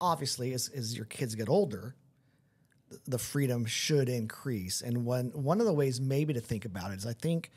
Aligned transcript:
obviously, 0.00 0.52
as, 0.52 0.68
as 0.68 0.96
your 0.96 1.06
kids 1.06 1.34
get 1.34 1.48
older, 1.48 1.94
the 3.06 3.18
freedom 3.18 3.66
should 3.66 4.08
increase. 4.08 4.80
And 4.80 5.04
one 5.04 5.26
one 5.34 5.60
of 5.60 5.66
the 5.66 5.72
ways 5.72 6.00
maybe 6.00 6.32
to 6.34 6.40
think 6.40 6.64
about 6.64 6.92
it 6.92 6.98
is 6.98 7.06
I 7.06 7.12
think 7.12 7.50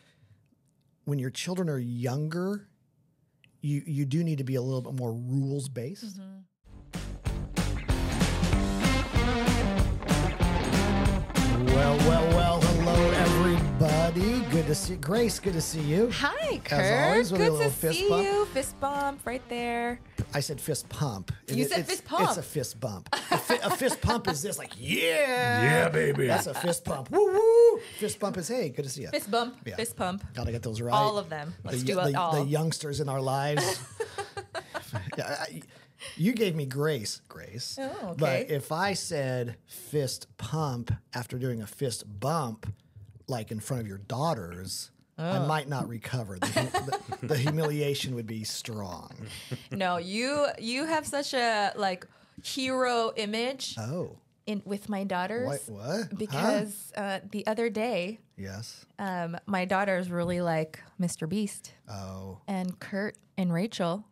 when 1.06 1.20
your 1.20 1.30
children 1.30 1.70
are 1.70 1.80
younger, 1.80 2.68
you 3.62 3.82
you 3.86 4.06
do 4.06 4.24
need 4.24 4.40
to 4.40 4.44
be 4.44 4.56
a 4.56 4.62
little 4.62 4.82
bit 4.82 4.94
more 4.94 5.14
rules 5.14 5.70
based. 5.70 6.18
Well, 6.18 6.28
mm-hmm. 6.28 6.40
Good 14.62 14.68
to 14.68 14.76
see 14.76 14.96
Grace. 14.98 15.40
Good 15.40 15.54
to 15.54 15.62
see 15.62 15.82
you. 15.82 16.12
Hi, 16.14 16.62
Kurt. 16.64 17.10
always, 17.10 17.32
with 17.32 17.42
a 17.42 17.46
Good 17.50 17.64
to 17.64 17.70
fist 17.72 17.98
see 18.00 18.08
bump. 18.08 18.24
you. 18.28 18.46
Fist 18.46 18.80
bump 18.80 19.22
right 19.26 19.42
there. 19.50 20.00
I 20.36 20.40
said 20.40 20.62
fist 20.62 20.88
pump. 20.88 21.32
And 21.50 21.58
You 21.58 21.66
said 21.66 21.88
fist 21.88 22.06
pump. 22.06 22.30
It's 22.30 22.38
a 22.38 22.44
fist 22.44 22.80
bump. 22.80 23.10
A, 23.12 23.38
fi- 23.40 23.56
a 23.64 23.72
fist 23.76 24.00
pump 24.02 24.28
is 24.28 24.44
this, 24.44 24.60
like, 24.60 24.74
yeah. 24.78 25.64
Yeah, 25.64 25.90
baby. 25.90 26.28
That's 26.28 26.46
a 26.46 26.54
fist 26.54 26.86
pump. 26.86 27.10
Woo 27.10 27.34
woo. 27.34 27.80
Fist 27.98 28.20
bump 28.20 28.38
is, 28.38 28.50
hey, 28.50 28.70
good 28.70 28.84
to 28.84 28.90
see 28.90 29.02
you. 29.02 29.08
Fist 29.08 29.32
bump. 29.32 29.56
Yeah. 29.66 29.78
Fist 29.78 29.96
pump. 29.96 30.24
Gotta 30.36 30.52
get 30.52 30.62
those 30.62 30.80
right. 30.80 30.94
All 30.94 31.18
of 31.18 31.28
them. 31.28 31.56
Let's 31.64 31.80
the, 31.82 31.88
do 31.88 31.96
the, 31.96 32.20
all. 32.20 32.44
the 32.44 32.48
youngsters 32.48 33.00
in 33.00 33.10
our 33.10 33.20
lives. 33.22 33.80
Yeah, 35.18 35.38
I- 35.42 35.62
you 36.18 36.34
gave 36.34 36.56
me 36.56 36.66
grace, 36.66 37.22
Grace. 37.30 37.78
Oh, 37.80 38.10
okay. 38.10 38.46
But 38.48 38.52
if 38.54 38.72
I 38.72 38.94
said 38.94 39.56
fist 39.66 40.28
pump 40.38 40.92
after 41.16 41.40
doing 41.40 41.62
a 41.62 41.68
fist 41.68 42.04
bump, 42.20 42.68
like 43.32 43.52
in 43.52 43.60
front 43.60 43.82
of 43.82 43.88
your 43.88 43.98
daughters, 43.98 44.92
I 45.18 45.38
Oh. 45.38 45.48
might 45.48 45.68
not 45.68 45.88
recover. 45.88 46.38
The, 46.40 47.00
the, 47.20 47.28
the 47.28 47.38
humiliation 47.38 48.14
would 48.16 48.28
be 48.28 48.44
strong. 48.44 49.10
no, 49.72 49.98
you 49.98 50.48
you 50.60 50.86
have 50.86 51.08
such 51.08 51.34
a 51.34 51.72
like 51.76 52.06
hero 52.44 53.12
image 53.16 53.76
Oh, 53.80 54.18
in 54.46 54.62
with 54.66 54.90
my 54.90 55.04
daughters. 55.04 55.48
what? 55.48 55.62
What? 55.68 55.86
Huh? 55.86 56.04
Because 56.18 56.92
uh, 56.96 57.20
the 57.32 57.46
other 57.48 57.70
day, 57.70 58.20
yes. 58.38 58.86
um, 59.00 59.38
my 59.46 59.66
daughters 59.66 60.10
really 60.12 60.42
like 60.42 60.80
Mr. 61.00 61.28
Beast, 61.30 61.74
Oh, 61.90 62.40
and 62.48 62.80
Kurt 62.80 63.16
and 63.38 63.54
Rachel, 63.54 64.06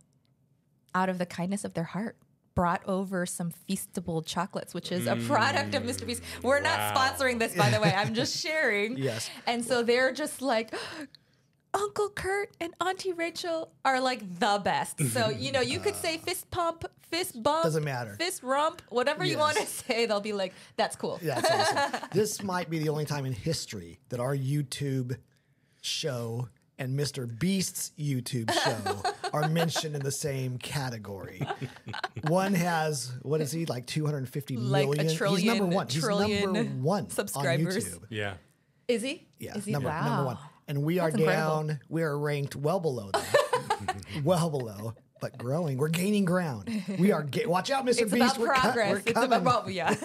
out 0.96 1.10
of 1.10 1.18
the 1.18 1.26
kindness 1.26 1.66
of 1.66 1.74
their 1.74 1.84
heart, 1.96 2.18
brought 2.60 2.82
over 2.90 3.26
some 3.26 3.54
feastable 3.70 4.22
chocolates, 4.26 4.74
which 4.74 4.92
is 4.92 5.08
a 5.08 5.16
mm. 5.16 5.26
product 5.26 5.74
of 5.76 5.84
Mr. 5.84 6.06
Beast. 6.06 6.22
We're 6.44 6.60
not 6.60 6.94
sponsoring 6.94 7.40
this, 7.40 7.56
by 7.56 7.70
the 7.70 7.80
way. 7.80 7.94
I'm 7.96 8.14
just 8.14 8.38
sharing. 8.44 8.98
Yes. 8.98 9.30
And 9.48 9.64
so 9.64 9.82
they're 9.82 10.12
just 10.12 10.42
like, 10.42 10.76
Uncle 11.74 12.10
Kurt 12.10 12.52
and 12.60 12.74
Auntie 12.82 13.14
Rachel 13.14 13.72
are 13.86 14.02
like 14.02 14.20
the 14.42 14.60
best. 14.62 15.00
So, 15.10 15.30
you 15.30 15.54
know, 15.54 15.62
you 15.62 15.80
could 15.80 15.96
say 15.96 16.18
fist 16.18 16.52
pump, 16.52 16.84
fist 17.10 17.42
bump, 17.42 17.64
Doesn't 17.64 17.86
matter. 17.86 18.16
fist 18.16 18.44
rump, 18.44 18.82
whatever 18.90 19.24
you 19.24 19.38
want 19.38 19.56
to 19.56 19.66
say, 19.66 20.06
they'll 20.06 20.20
be 20.20 20.34
like, 20.34 20.54
that's 20.76 20.98
cool. 20.98 21.18
Yeah, 21.24 21.40
that's 21.40 21.94
awesome. 21.94 22.10
this 22.12 22.44
might 22.44 22.70
be 22.70 22.80
the 22.80 22.90
only 22.90 23.06
time 23.06 23.26
in 23.26 23.32
history 23.32 24.02
that 24.10 24.20
our 24.20 24.36
YouTube 24.36 25.16
show 25.80 26.50
and 26.80 26.98
Mr. 26.98 27.28
Beast's 27.40 27.92
YouTube 28.00 28.52
show 28.52 29.04
are 29.34 29.48
mentioned 29.50 29.96
in 29.96 30.02
the 30.02 30.12
same 30.12 30.58
category. 30.58 31.42
One 32.28 32.54
has 32.54 33.12
what 33.22 33.42
is 33.42 33.52
he 33.52 33.66
like 33.66 33.86
250 33.86 34.58
Like 34.58 34.86
a 34.86 34.88
million? 34.88 35.08
He's 35.08 35.18
trillion, 35.18 35.58
number 35.58 35.76
one. 35.76 35.88
He's 35.88 36.04
number 36.04 36.64
one 36.82 37.10
subscribers. 37.10 37.76
on 37.76 37.82
YouTube. 37.82 38.04
Yeah. 38.10 38.36
Is 38.88 39.04
he? 39.04 39.28
Yeah, 39.38 39.56
Is 39.56 39.66
he? 39.66 39.72
number, 39.72 39.90
wow. 39.90 40.04
number 40.04 40.26
one. 40.26 40.38
And 40.68 40.84
we 40.84 41.00
are 41.00 41.12
That's 41.12 41.20
incredible. 41.22 41.68
down. 41.68 41.80
We 41.90 42.02
are 42.02 42.18
ranked 42.18 42.56
well 42.56 42.80
below 42.80 43.12
that. 43.12 43.96
well 44.24 44.50
below, 44.50 44.96
but 45.20 45.38
growing. 45.38 45.78
We're 45.78 45.90
gaining 45.90 46.26
ground. 46.26 46.70
We 46.98 47.12
are. 47.12 47.24
Ga- 47.24 47.46
Watch 47.46 47.70
out, 47.72 47.86
Mr. 47.86 48.02
It's 48.02 48.12
Beast. 48.12 48.14
about 48.16 48.38
we're, 48.38 48.48
co- 48.54 48.60
progress. 48.62 48.92
we're 48.92 48.98
it's 49.00 49.12
coming. 49.14 49.34
about, 49.34 49.66
well, 49.66 49.70
yeah. 49.70 49.96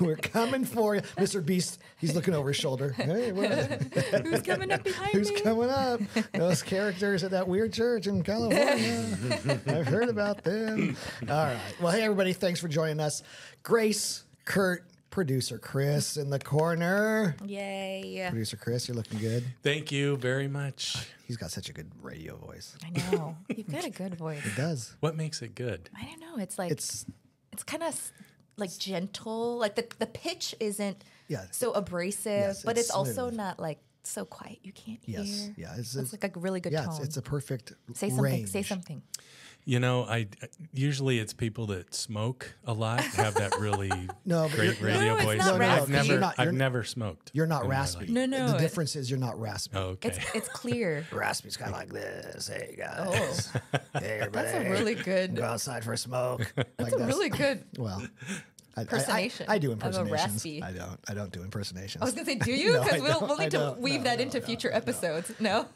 We're 0.00 0.16
coming 0.16 0.64
for 0.64 0.94
you, 0.96 1.00
Mr. 1.18 1.44
Beast. 1.44 1.78
He's 1.98 2.14
looking 2.14 2.34
over 2.34 2.48
his 2.48 2.56
shoulder. 2.56 2.90
Hey, 2.92 3.32
what- 3.32 3.48
Who's 4.26 4.42
coming 4.42 4.72
up 4.72 4.82
behind 4.84 5.12
who's 5.12 5.30
me? 5.30 5.40
coming 5.40 5.70
up? 5.70 6.00
Those 6.32 6.62
characters 6.62 7.24
at 7.24 7.30
that 7.32 7.46
weird 7.48 7.72
church 7.72 8.06
in 8.06 8.22
California. 8.22 9.18
I've 9.66 9.86
heard 9.86 10.08
about 10.08 10.42
them. 10.44 10.96
All 11.28 11.44
right. 11.44 11.56
Well, 11.80 11.92
hey 11.92 12.02
everybody, 12.02 12.32
thanks 12.32 12.60
for 12.60 12.68
joining 12.68 13.00
us. 13.00 13.22
Grace, 13.62 14.24
Kurt, 14.44 14.84
producer 15.12 15.58
Chris 15.58 16.16
in 16.16 16.30
the 16.30 16.38
corner. 16.40 17.36
Yay. 17.44 18.26
Producer 18.30 18.56
Chris, 18.56 18.88
you're 18.88 18.96
looking 18.96 19.20
good. 19.20 19.44
Thank 19.62 19.92
you 19.92 20.16
very 20.16 20.48
much. 20.48 20.96
He's 21.28 21.36
got 21.36 21.52
such 21.52 21.68
a 21.68 21.72
good 21.72 21.92
radio 22.02 22.34
voice. 22.36 22.76
I 22.84 23.12
know. 23.14 23.36
You've 23.54 23.70
got 23.70 23.84
a 23.84 23.90
good 23.90 24.16
voice. 24.16 24.44
It 24.44 24.56
does. 24.56 24.96
What 24.98 25.14
makes 25.14 25.40
it 25.42 25.54
good? 25.54 25.88
I 25.96 26.04
don't 26.06 26.18
know. 26.20 26.42
It's 26.42 26.58
like 26.58 26.72
It's 26.72 27.06
it's 27.52 27.62
kind 27.62 27.84
of 27.84 28.10
like 28.56 28.76
gentle. 28.78 29.58
Like 29.58 29.76
the 29.76 29.86
the 29.98 30.06
pitch 30.06 30.54
isn't 30.58 31.04
Yeah. 31.28 31.44
so 31.52 31.72
abrasive, 31.72 32.32
Yes, 32.32 32.62
but 32.64 32.76
it's 32.78 32.88
it's, 32.88 32.90
also 32.90 33.30
not 33.30 33.60
like 33.60 33.78
so 34.04 34.24
quiet 34.24 34.58
you 34.64 34.72
can't 34.72 34.98
yes, 35.04 35.26
hear. 35.28 35.54
yeah. 35.58 35.74
It's, 35.76 35.94
It's 35.94 36.12
like 36.12 36.36
a 36.36 36.40
really 36.40 36.58
good 36.60 36.72
yeah. 36.72 36.84
tone. 36.86 36.96
It's, 36.96 37.04
it's 37.04 37.16
a 37.18 37.22
perfect 37.22 37.72
say 37.94 38.08
something. 38.08 38.24
range. 38.24 38.48
Say 38.48 38.62
something. 38.62 39.02
You 39.64 39.78
know, 39.78 40.02
I 40.04 40.26
usually 40.72 41.20
it's 41.20 41.32
people 41.32 41.66
that 41.66 41.94
smoke 41.94 42.52
a 42.64 42.72
lot 42.72 43.00
have 43.00 43.34
that 43.34 43.56
really 43.60 43.90
No, 44.24 44.48
great 44.48 44.80
you're- 44.80 44.92
radio 44.92 45.12
No, 45.12 45.14
it's 45.16 45.24
voice. 45.24 45.38
not 45.38 45.60
I've 45.62 45.88
never, 45.88 46.04
You're 46.08 46.18
not- 46.18 46.34
I've 46.36 46.52
never 46.52 46.82
smoked. 46.82 47.30
You're 47.32 47.46
not 47.46 47.62
in 47.64 47.70
raspy. 47.70 48.06
No, 48.08 48.26
no, 48.26 48.48
The 48.48 48.56
it- 48.56 48.60
difference 48.60 48.96
is 48.96 49.08
you're 49.08 49.20
not 49.20 49.38
raspy. 49.40 49.76
Oh, 49.76 49.82
okay. 49.90 50.08
It's 50.08 50.18
it's 50.34 50.48
clear. 50.48 51.06
Raspy's 51.12 51.56
kind 51.56 51.70
of 51.72 51.76
like 51.78 51.90
this. 51.92 52.48
Hey 52.48 52.74
guys. 52.76 53.50
Oh. 53.54 53.78
Hey 54.00 54.18
everybody. 54.20 54.48
Oh. 54.48 54.52
That's 54.52 54.66
a 54.66 54.70
really 54.70 54.94
good. 54.96 55.36
Go 55.36 55.44
outside 55.44 55.84
for 55.84 55.92
a 55.92 55.96
smoke. 55.98 56.52
Like 56.56 56.66
That's 56.78 56.92
a 56.94 57.06
really 57.06 57.28
good. 57.28 57.64
well. 57.78 58.02
I, 58.76 58.80
I- 58.80 58.82
Impersonation 58.82 59.46
I, 59.48 59.54
I, 59.54 59.58
do 59.58 59.70
impersonations. 59.70 60.10
raspy. 60.32 60.60
I 60.62 60.72
don't. 60.72 60.98
I 61.08 61.14
don't 61.14 61.30
do 61.30 61.42
impersonations. 61.42 62.02
I 62.02 62.04
was 62.04 62.14
gonna 62.14 62.24
say, 62.26 62.34
do 62.36 62.50
you? 62.50 62.72
No, 62.72 62.82
Because 62.82 63.00
we'll, 63.00 63.20
we'll 63.20 63.36
need 63.38 63.50
to 63.52 63.76
weave 63.78 63.98
No, 64.00 64.04
that 64.04 64.18
no, 64.18 64.22
into 64.24 64.40
no, 64.40 64.44
future 64.46 64.70
no. 64.70 64.76
episodes. 64.76 65.32
No. 65.38 65.66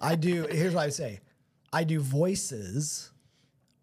I 0.00 0.14
do. 0.14 0.46
Here's 0.48 0.74
what 0.74 0.84
I 0.84 0.90
say. 0.90 1.18
I 1.72 1.84
do 1.84 1.98
voices, 2.00 3.10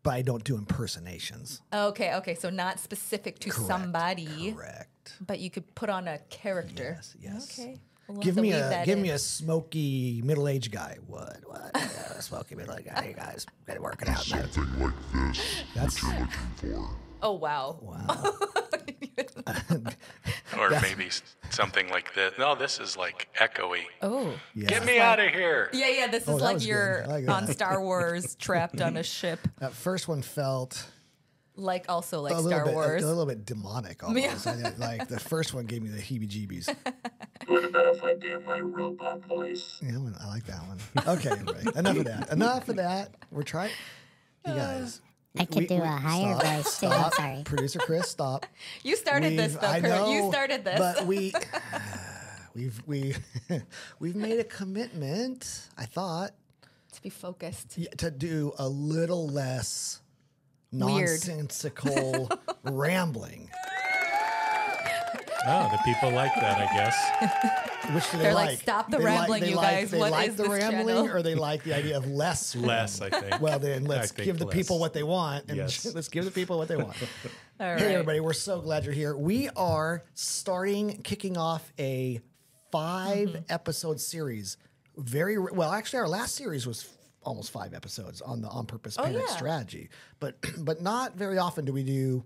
but 0.04 0.12
I 0.12 0.22
don't 0.22 0.44
do 0.44 0.56
impersonations. 0.56 1.62
Okay. 1.74 2.14
Okay. 2.16 2.36
So 2.36 2.50
not 2.50 2.80
specific 2.80 3.40
to 3.40 3.52
somebody, 3.52 4.54
Correct. 4.54 5.16
but 5.26 5.40
you 5.40 5.50
could 5.50 5.74
put 5.76 5.90
on 5.90 6.08
a 6.08 6.20
character. 6.30 6.94
Yes. 6.98 7.16
Yes. 7.20 7.60
Okay. 7.60 7.78
We'll 8.08 8.22
Give 8.22 8.38
me 8.38 8.54
a 8.54 8.82
give 8.86 8.98
in. 8.98 9.04
me 9.04 9.10
a 9.12 9.20
smoky 9.20 10.22
middle 10.26 10.48
aged 10.48 10.72
guy. 10.72 10.98
What? 11.06 11.42
What? 11.46 11.70
Yeah, 11.76 12.14
a 12.18 12.22
smoky 12.24 12.56
middle 12.56 12.74
aged 12.76 12.88
guy. 12.88 13.04
Hey 13.04 13.14
guys, 13.14 13.46
get 13.68 13.76
it 13.76 13.82
working 13.84 14.10
out. 14.10 14.28
man. 14.32 14.50
something 14.52 14.80
like 14.84 14.94
this 15.14 15.64
That's 15.76 16.02
you're 16.02 16.12
looking 16.14 16.28
for. 16.56 16.90
Oh 17.22 17.34
wow. 17.34 17.78
wow. 17.82 18.34
Or 20.58 20.70
maybe 20.82 21.10
something 21.52 21.90
like 21.90 22.14
this. 22.16 22.34
No, 22.38 22.56
this 22.56 22.80
is 22.80 22.98
like 22.98 23.30
echoey. 23.40 23.84
Oh. 24.02 24.34
Yeah. 24.56 24.68
Get 24.68 24.86
me 24.86 25.00
out 25.00 25.20
of 25.20 25.30
here. 25.32 25.70
Yeah, 25.74 25.88
yeah. 25.90 26.08
This 26.08 26.28
Oh, 26.28 26.34
is 26.34 26.40
that 26.40 26.44
like 26.46 26.54
was 26.56 26.64
good. 26.64 26.70
you're 26.70 27.04
I 27.04 27.08
like 27.08 27.30
on. 27.30 27.48
Star 27.48 27.82
Wars, 27.82 28.36
trapped 28.40 28.82
on 28.82 28.98
a 28.98 29.04
ship, 29.04 29.40
That 29.60 29.74
first 29.74 30.08
one 30.08 30.22
felt 30.22 30.86
like 31.56 31.86
also 31.90 32.22
like 32.22 32.34
a 32.34 32.36
little 32.38 32.50
Star 32.52 32.66
bit 32.66 32.74
Ward. 32.74 33.02
a, 33.02 33.06
little 33.08 33.26
bit 33.26 33.46
demonic 33.46 34.04
almost. 34.04 34.48
I 34.48 34.56
didn't- 34.56 34.80
like 34.80 35.08
the 35.08 35.20
first 35.20 35.54
one 35.54 35.66
gave 35.66 35.82
me 35.84 35.90
the 35.90 36.02
heebie-jeebies. 36.02 36.76
What 37.48 37.64
about 37.64 37.96
if 37.96 38.04
I 38.04 38.14
did 38.16 38.46
my 38.46 38.60
robot 38.60 39.26
voice? 39.26 39.80
Yeah, 39.82 39.98
I 40.22 40.28
like 40.28 40.46
that 40.46 40.62
one. 40.68 40.78
Okay, 41.18 41.30
right. 41.30 41.76
enough 41.76 41.98
of 41.98 42.04
that. 42.06 42.32
Enough 42.32 42.70
of 42.70 42.76
that. 42.76 43.16
We're 43.32 43.42
trying. 43.44 43.72
You 44.46 44.54
uh, 44.54 44.56
guys. 44.56 45.02
I 45.40 45.46
could 45.46 45.68
do 45.68 45.82
a 45.82 45.86
higher 45.88 46.36
stop, 46.36 46.44
voice 46.44 46.80
too. 46.80 46.88
I'm 46.88 46.92
stop. 47.00 47.14
sorry. 47.16 47.42
Producer 47.46 47.80
Chris, 47.80 48.10
stop. 48.10 48.46
You 48.84 48.96
started 48.96 49.38
this 49.38 49.54
We've- 49.54 49.62
though, 49.62 49.68
I 49.72 49.80
Kurt. 49.82 49.90
know, 49.90 50.12
you 50.12 50.30
started 50.32 50.66
this. 50.66 50.78
But 50.80 51.06
we 51.06 51.34
we've 52.56 52.82
we 52.86 53.16
we've 54.00 54.16
made 54.16 54.40
a 54.40 54.44
commitment, 54.44 55.68
I 55.78 55.86
thought, 55.86 56.32
to 56.94 57.02
be 57.02 57.10
focused. 57.10 57.76
y- 57.78 57.88
to 57.98 58.12
do 58.12 58.54
a 58.60 58.68
little 58.68 59.28
less 59.28 60.02
Weird. 60.72 61.10
nonsensical 61.10 62.30
rambling. 62.64 63.50
Oh, 65.48 65.70
the 65.72 65.80
people 65.86 66.12
like 66.12 66.34
that, 66.36 66.58
I 66.60 66.74
guess. 66.76 67.94
Which 67.94 68.12
do 68.12 68.18
they 68.18 68.24
They're 68.26 68.34
like, 68.34 68.50
like? 68.50 68.60
"Stop 68.60 68.92
the 68.92 68.98
They 68.98 69.04
rambling, 69.06 69.42
they 69.42 69.50
you 69.52 69.56
like- 69.56 69.70
guys. 69.72 69.92
They 69.92 69.98
What 70.00 70.12
like 70.12 70.30
is 70.30 70.36
the 70.36 70.44
this 70.44 70.52
rambling, 70.52 70.96
channel?" 70.96 71.16
or 71.16 71.22
they 71.24 71.36
like 71.36 71.64
the 71.64 71.74
idea 71.76 71.96
of 71.98 72.06
less. 72.08 72.56
Less, 72.56 73.00
I 73.02 73.10
think. 73.10 73.40
Well, 73.42 73.58
then 73.60 73.86
let's 73.86 74.12
think 74.12 74.26
give 74.26 74.38
the 74.40 74.48
people 74.48 74.80
what 74.80 74.94
they 74.94 75.04
want, 75.04 75.46
and 75.48 75.58
Yes. 75.58 75.86
let's 75.96 76.10
give 76.10 76.26
the 76.26 76.32
people 76.32 76.58
what 76.58 76.68
they 76.68 76.76
want. 76.76 76.96
All 77.60 77.68
right. 77.72 77.80
Hey, 77.80 77.94
everybody, 77.94 78.20
we're 78.20 78.34
so 78.34 78.60
glad 78.62 78.84
you're 78.86 78.94
here. 78.94 79.16
We 79.16 79.50
are 79.56 80.04
starting, 80.14 81.02
kicking 81.04 81.38
off 81.38 81.72
a 81.80 82.20
five 82.72 83.30
Mm-hmm. 83.30 83.44
episode 83.50 84.00
series. 84.00 84.58
Very 84.98 85.38
re- 85.38 85.52
well, 85.54 85.72
actually, 85.72 86.00
our 86.00 86.08
last 86.10 86.36
series 86.36 86.68
was 86.68 86.84
f- 86.84 86.92
almost 87.24 87.52
five 87.52 87.74
episodes 87.74 88.22
on 88.22 88.42
the 88.42 88.48
on 88.50 88.66
purpose 88.66 88.96
Oh, 89.00 89.04
parent 89.04 89.24
yeah. 89.28 89.36
strategy, 89.36 89.90
but 90.20 90.36
but 90.60 90.82
not 90.82 91.16
very 91.16 91.38
often 91.38 91.66
do 91.66 91.74
we 91.74 91.84
do 91.84 92.24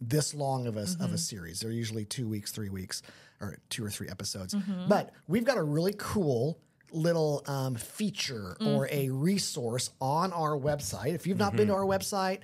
this 0.00 0.34
long 0.34 0.66
of 0.66 0.76
a 0.76 0.82
Mm-hmm. 0.82 1.02
of 1.04 1.12
a 1.12 1.18
series. 1.18 1.60
They're 1.60 1.70
usually 1.70 2.04
two 2.04 2.28
weeks, 2.28 2.52
three 2.52 2.68
weeks, 2.68 3.02
or 3.40 3.58
two 3.70 3.84
or 3.84 3.90
three 3.90 4.08
episodes. 4.08 4.54
Mm-hmm. 4.54 4.88
But 4.88 5.10
we've 5.28 5.44
got 5.44 5.58
a 5.58 5.62
really 5.62 5.94
cool 5.96 6.58
little 6.92 7.42
um, 7.46 7.74
feature 7.74 8.56
or 8.60 8.86
Mm-hmm. 8.86 8.98
a 8.98 9.10
resource 9.10 9.90
on 10.00 10.32
our 10.32 10.56
website. 10.56 11.14
If 11.14 11.26
you've 11.26 11.38
not 11.38 11.56
been 11.56 11.68
to 11.68 11.74
our 11.74 11.84
website, 11.84 12.40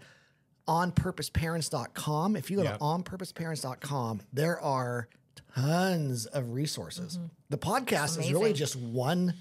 onpurposeparents.com. 0.68 2.36
If 2.36 2.50
you 2.50 2.56
go 2.58 2.62
Yep. 2.64 2.78
to 2.78 2.84
onpurposeparents.com, 2.84 4.20
there 4.32 4.60
are 4.60 5.08
tons 5.54 6.26
of 6.26 6.52
resources. 6.52 7.18
The 7.50 7.58
podcast 7.58 8.18
is 8.18 8.32
really 8.32 8.52
just 8.52 8.76
one 8.76 9.34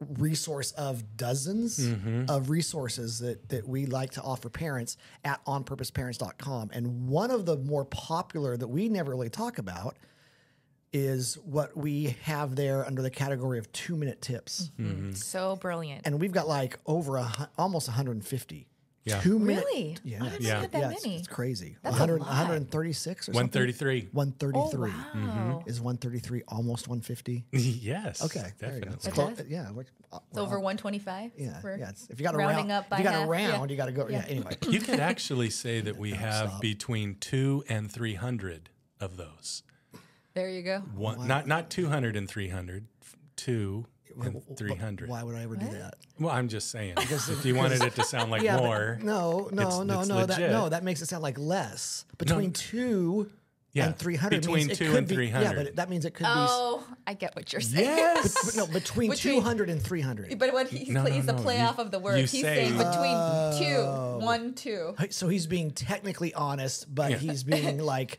resource 0.00 0.72
of 0.72 1.16
dozens 1.16 1.78
mm-hmm. 1.78 2.24
of 2.28 2.48
resources 2.48 3.18
that 3.18 3.48
that 3.50 3.68
we 3.68 3.86
like 3.86 4.10
to 4.12 4.22
offer 4.22 4.48
parents 4.48 4.96
at 5.24 5.44
onpurposeparents.com. 5.44 6.70
And 6.72 7.08
one 7.08 7.30
of 7.30 7.46
the 7.46 7.56
more 7.56 7.84
popular 7.84 8.56
that 8.56 8.68
we 8.68 8.88
never 8.88 9.10
really 9.10 9.28
talk 9.28 9.58
about 9.58 9.96
is 10.92 11.34
what 11.44 11.76
we 11.76 12.16
have 12.22 12.56
there 12.56 12.84
under 12.84 13.00
the 13.00 13.10
category 13.10 13.58
of 13.58 13.70
2-minute 13.72 14.20
tips. 14.20 14.70
Mm-hmm. 14.78 14.90
Mm-hmm. 14.90 15.12
So 15.12 15.56
brilliant. 15.56 16.06
And 16.06 16.20
we've 16.20 16.32
got 16.32 16.48
like 16.48 16.78
over 16.86 17.16
a 17.18 17.50
almost 17.56 17.86
150. 17.88 18.69
Yeah. 19.04 19.20
2 19.20 19.38
minute 19.38 19.64
really? 19.64 19.96
Yeah. 20.04 20.22
I 20.24 20.28
didn't 20.28 20.42
Yeah. 20.42 20.54
know 20.60 20.66
that 20.66 20.78
yeah, 20.78 20.90
it's, 20.90 21.04
many. 21.06 21.16
it's 21.16 21.28
crazy. 21.28 21.76
That's 21.82 21.96
a 21.96 22.00
100, 22.00 22.20
lot. 22.20 22.28
136 22.28 23.28
or 23.28 23.32
something. 23.32 23.48
133. 23.48 24.08
133. 24.12 24.90
Oh, 24.92 25.26
wow. 25.26 25.62
Is 25.66 25.80
133 25.80 26.42
almost 26.48 26.86
150? 26.86 27.44
yes. 27.52 28.22
Okay, 28.22 28.52
there 28.58 28.74
you 28.74 28.80
go. 28.82 28.90
Definitely. 28.90 29.32
It's 29.32 29.40
It 29.40 29.46
yeah, 29.48 29.70
we're, 29.72 29.82
uh, 30.12 30.18
It's 30.28 30.36
we're 30.36 30.42
over 30.42 30.56
125. 30.60 31.32
Yeah, 31.36 31.60
yeah. 31.64 31.88
It's, 31.88 32.08
if 32.10 32.20
you 32.20 32.24
got 32.24 32.34
a 32.34 32.38
rounding 32.38 32.68
round, 32.68 32.72
up 32.72 32.90
by 32.90 32.98
you 32.98 33.04
got 33.04 33.14
half, 33.14 33.28
a 33.28 33.40
yeah. 33.40 33.50
round, 33.52 33.70
you 33.70 33.76
got 33.76 33.86
to 33.86 33.92
go. 33.92 34.06
Yeah. 34.08 34.18
Yeah. 34.18 34.30
Anyway, 34.32 34.56
You 34.68 34.80
could 34.80 35.00
actually 35.00 35.50
say 35.50 35.80
that 35.80 35.96
we 35.96 36.10
have 36.12 36.48
stop. 36.50 36.60
between 36.60 37.14
two 37.16 37.64
and 37.70 37.90
300 37.90 38.68
of 39.00 39.16
those. 39.16 39.62
There 40.34 40.50
you 40.50 40.62
go. 40.62 40.80
One, 40.94 41.26
not 41.26 41.46
not 41.46 41.70
200 41.70 42.16
and 42.16 42.28
300, 42.28 42.86
two 43.34 43.86
and 44.22 44.42
But 44.48 44.56
300. 44.58 45.08
Why 45.08 45.22
would 45.22 45.34
I 45.36 45.42
ever 45.42 45.56
do 45.56 45.66
that? 45.66 45.94
Well, 46.18 46.30
I'm 46.30 46.48
just 46.48 46.70
saying. 46.70 46.94
if 46.98 47.44
you 47.44 47.54
wanted 47.54 47.82
it 47.82 47.94
to 47.96 48.04
sound 48.04 48.30
like 48.30 48.42
Yeah, 48.42 48.56
but 48.56 48.62
more, 48.64 48.98
no, 49.02 49.48
no, 49.52 49.62
it's- 49.62 49.78
no, 49.84 50.00
it's 50.00 50.08
no. 50.08 50.16
That 50.26 50.28
legit. 50.30 50.50
no, 50.50 50.68
that 50.68 50.84
makes 50.84 51.02
it 51.02 51.06
sound 51.08 51.22
like 51.22 51.38
less. 51.38 52.04
Between 52.18 52.52
two 52.52 53.30
Yeah, 53.72 53.86
and 53.86 53.96
300 53.96 54.40
between 54.40 54.56
means 54.66 54.70
it 54.72 54.76
two 54.78 54.86
could 54.88 54.96
and 54.98 55.06
be, 55.06 55.14
Yeah, 55.14 55.18
300. 55.30 55.56
but 55.56 55.66
it- 55.66 55.76
that 55.76 55.88
means 55.88 56.04
it 56.04 56.12
could 56.14 56.24
be 56.24 56.30
Oh, 56.34 56.82
I 57.06 57.14
get 57.14 57.36
what 57.36 57.52
you're 57.52 57.60
saying. 57.60 57.84
yes. 57.86 58.34
be. 58.34 58.40
But 58.46 58.56
no, 58.56 58.66
between, 58.72 59.10
Between- 59.10 59.34
200 59.36 59.70
and 59.70 59.80
300. 59.80 60.36
But 60.40 60.52
when 60.52 60.66
he's, 60.66 60.88
No, 60.88 61.04
no, 61.04 61.10
he's 61.10 61.28
a 61.28 61.32
no, 61.34 61.42
play 61.42 61.58
you- 61.58 61.62
off 61.64 61.78
of 61.78 61.92
the 61.92 62.00
word, 62.00 62.16
you 62.16 62.22
he's 62.22 62.30
say- 62.32 62.42
saying 62.42 62.72
between 62.76 63.14
Oh. 63.16 64.18
two, 64.20 64.24
one, 64.26 64.54
two. 64.54 64.96
So 65.10 65.28
he's 65.28 65.46
being 65.46 65.70
technically 65.70 66.34
honest, 66.34 66.92
but 66.92 67.12
he's 67.14 67.44
being 67.44 67.78
like, 67.78 68.18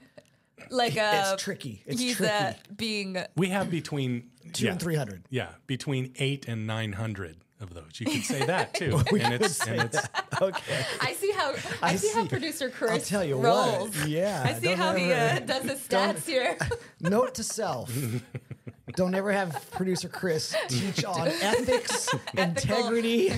Like 0.70 0.98
uh, 0.98 1.34
it's 1.34 1.44
tricky. 1.44 1.84
It's 1.86 2.02
he's 2.02 2.18
tricky. 2.18 2.34
Uh, 2.34 2.54
being 2.76 3.18
we 3.36 3.50
have 3.50 3.70
between 3.70 4.30
two 4.54 4.66
yeah, 4.66 4.72
and 4.72 4.80
300. 4.80 5.24
Yeah, 5.30 5.50
between 5.68 6.14
eight 6.20 6.48
and 6.48 6.68
900 6.68 7.38
of 7.60 7.74
those. 7.74 8.00
You 8.00 8.08
could 8.08 8.24
say 8.24 8.46
that 8.46 8.74
too. 8.74 9.02
and 9.12 9.34
it's, 9.34 9.66
and 9.68 9.82
it's 9.82 10.00
Okay. 10.42 10.86
I 11.00 11.14
see 11.14 11.32
how 11.32 11.54
I, 11.82 11.92
I 11.92 11.96
see, 11.96 12.12
how 12.14 12.26
producer 12.26 12.70
Chris 12.70 12.92
I'll 12.92 13.00
tell 13.00 13.24
you 13.24 13.38
rolls. 13.38 13.96
what. 13.96 14.08
Yeah. 14.08 14.44
I 14.44 14.54
see 14.54 14.68
don't 14.68 14.78
how 14.78 14.96
he 14.96 15.12
uh, 15.14 15.40
does 15.40 15.64
his 15.64 15.80
stats 15.80 16.26
here. 16.26 16.58
Note 17.00 17.36
to 17.36 17.44
self. 17.44 17.92
Don't 18.96 19.16
ever 19.16 19.32
have 19.32 19.70
producer 19.72 20.10
Chris 20.10 20.56
teach 20.68 21.04
on 21.06 21.28
ethics, 21.28 22.14
integrity. 22.38 23.32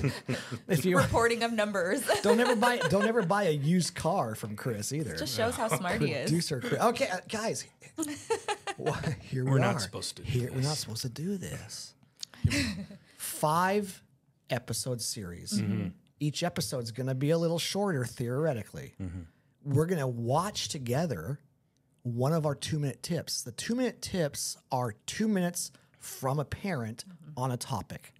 If 0.67 0.85
you 0.85 0.97
Reporting 0.97 1.43
of 1.43 1.53
numbers. 1.53 2.01
don't 2.23 2.39
ever 2.39 2.55
buy 2.55 2.77
don't 2.89 3.05
ever 3.05 3.21
buy 3.23 3.43
a 3.43 3.51
used 3.51 3.95
car 3.95 4.35
from 4.35 4.55
Chris 4.55 4.91
either. 4.93 5.13
It 5.13 5.19
just 5.19 5.35
shows 5.35 5.55
how 5.55 5.67
smart 5.67 6.01
he 6.01 6.11
is. 6.11 6.29
Producer 6.29 6.59
Chris. 6.59 6.81
Okay, 6.81 7.07
uh, 7.07 7.17
guys. 7.29 7.65
Wha- 8.77 8.95
Here 9.21 9.45
we're 9.45 9.51
We're 9.51 9.59
not 9.59 9.75
are. 9.75 9.79
supposed 9.79 10.17
to 10.17 10.23
do 10.23 10.29
Here, 10.29 10.51
We're 10.51 10.61
not 10.61 10.77
supposed 10.77 11.03
to 11.03 11.09
do 11.09 11.37
this. 11.37 11.93
Five 13.17 14.01
episode 14.49 15.01
series. 15.01 15.53
Mm-hmm. 15.53 15.87
Each 16.19 16.43
episode's 16.43 16.91
going 16.91 17.07
to 17.07 17.15
be 17.15 17.31
a 17.31 17.37
little 17.37 17.59
shorter 17.59 18.05
theoretically. 18.05 18.93
Mm-hmm. 19.01 19.73
We're 19.73 19.85
going 19.85 19.99
to 19.99 20.07
watch 20.07 20.69
together 20.69 21.39
one 22.03 22.33
of 22.33 22.45
our 22.45 22.55
two 22.55 22.79
minute 22.79 23.01
tips. 23.01 23.41
The 23.41 23.51
two 23.51 23.75
minute 23.75 24.01
tips 24.01 24.57
are 24.71 24.93
two 25.05 25.27
minutes 25.27 25.71
from 25.99 26.39
a 26.39 26.45
parent 26.45 27.05
on 27.35 27.51
a 27.51 27.57
topic. 27.57 28.13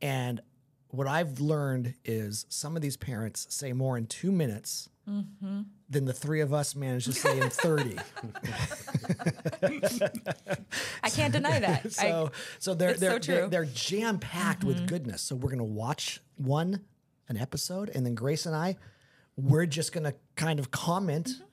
And 0.00 0.40
what 0.88 1.06
I've 1.06 1.40
learned 1.40 1.94
is 2.04 2.44
some 2.48 2.74
of 2.76 2.82
these 2.82 2.96
parents 2.96 3.46
say 3.50 3.72
more 3.72 3.96
in 3.96 4.06
two 4.06 4.32
minutes 4.32 4.88
than 5.06 6.04
the 6.04 6.12
three 6.12 6.40
of 6.40 6.52
us 6.54 6.74
managed 6.74 7.06
to 7.06 7.12
say 7.12 7.38
in 7.38 7.50
30. 7.50 7.98
I 11.02 11.10
can't 11.10 11.32
deny 11.32 11.58
that. 11.60 11.92
so 12.02 12.30
so 12.58 12.74
they're 12.74 12.94
they're, 12.94 13.20
so 13.22 13.32
they're. 13.32 13.40
Mm-hmm. 13.42 13.50
they're 13.50 13.64
jam 13.66 14.18
packed 14.18 14.64
with 14.64 14.86
goodness. 14.86 15.22
So 15.22 15.34
we're 15.34 15.50
gonna 15.50 15.64
watch 15.64 16.20
one 16.36 16.80
an 17.28 17.36
episode, 17.36 17.90
and 17.94 18.04
then 18.06 18.14
Grace 18.14 18.46
and 18.46 18.54
I, 18.54 18.76
we're 19.36 19.66
just 19.66 19.92
gonna 19.92 20.14
kind 20.36 20.58
of 20.58 20.70
comment 20.70 21.28
Mm-hmm. 21.28 21.44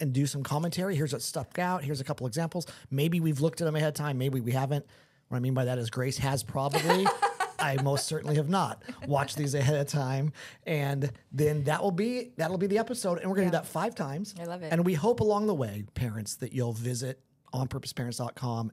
And 0.00 0.12
do 0.12 0.26
some 0.26 0.42
commentary. 0.42 0.94
Here's 0.96 1.12
what 1.12 1.22
stuck 1.22 1.58
out. 1.58 1.82
Here's 1.84 2.00
a 2.00 2.04
couple 2.04 2.26
examples. 2.26 2.66
Maybe 2.90 3.20
we've 3.20 3.40
looked 3.40 3.60
at 3.60 3.64
them 3.64 3.76
ahead 3.76 3.88
of 3.88 3.94
time. 3.94 4.18
Maybe 4.18 4.40
we 4.40 4.52
haven't. 4.52 4.86
What 5.28 5.36
I 5.36 5.40
mean 5.40 5.54
by 5.54 5.64
that 5.66 5.78
is 5.78 5.90
Grace 5.90 6.18
has 6.18 6.42
probably. 6.42 7.06
I 7.60 7.74
most 7.82 8.06
certainly 8.06 8.36
have 8.36 8.48
not 8.48 8.84
watched 9.08 9.36
these 9.36 9.54
ahead 9.54 9.80
of 9.80 9.88
time, 9.88 10.32
and 10.64 11.10
then 11.32 11.64
that 11.64 11.82
will 11.82 11.90
be 11.90 12.30
that'll 12.36 12.56
be 12.56 12.68
the 12.68 12.78
episode, 12.78 13.18
and 13.18 13.28
we're 13.28 13.34
gonna 13.34 13.48
do 13.48 13.52
that 13.52 13.66
five 13.66 13.96
times. 13.96 14.32
I 14.40 14.44
love 14.44 14.62
it. 14.62 14.72
And 14.72 14.86
we 14.86 14.94
hope 14.94 15.18
along 15.18 15.48
the 15.48 15.54
way, 15.56 15.84
parents, 15.94 16.36
that 16.36 16.52
you'll 16.52 16.72
visit 16.72 17.20
onpurposeparents.com 17.52 18.70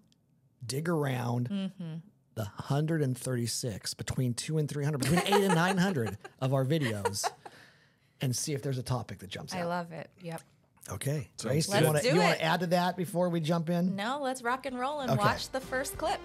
dig 0.66 0.88
around 0.90 1.50
Mm-hmm. 1.50 1.94
the 2.36 2.44
136 2.44 3.94
between 3.96 4.34
two 4.34 4.58
and 4.58 4.70
300 4.70 4.98
between 5.00 5.20
eight 5.20 5.46
and 5.46 5.56
900 5.56 6.18
of 6.42 6.54
our 6.54 6.66
videos 6.66 7.28
and 8.22 8.36
see 8.36 8.54
if 8.54 8.62
there's 8.62 8.78
a 8.78 8.84
topic 8.84 9.20
that 9.20 9.30
jumps 9.30 9.54
I 9.54 9.60
out 9.60 9.64
I 9.64 9.66
love 9.68 9.92
it. 9.92 10.10
Yep. 10.22 10.42
Okay 10.92 11.30
grace 11.42 11.68
good. 11.68 11.80
you 11.80 11.84
want 11.86 11.96
Let's 11.96 12.06
to 12.06 12.12
do 12.12 12.18
you 12.18 12.22
want 12.22 12.38
to 12.38 12.44
add 12.44 12.60
to 12.62 12.68
that 12.68 12.96
before 12.98 13.30
we 13.30 13.40
jump 13.40 13.70
in 13.70 13.96
No, 13.96 14.20
let's 14.22 14.42
rock 14.42 14.66
and 14.66 14.80
roll 14.80 15.00
and 15.02 15.12
Okay. 15.12 15.20
watch 15.20 15.50
the 15.50 15.60
first 15.60 15.98
clip. 15.98 16.20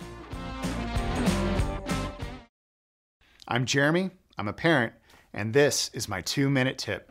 I'm 3.48 3.64
Jeremy, 3.64 4.10
I'm 4.38 4.46
a 4.48 4.52
parent, 4.52 4.92
and 5.32 5.52
this 5.52 5.90
is 5.92 6.08
my 6.08 6.20
two 6.20 6.48
minute 6.50 6.78
tip. 6.78 7.10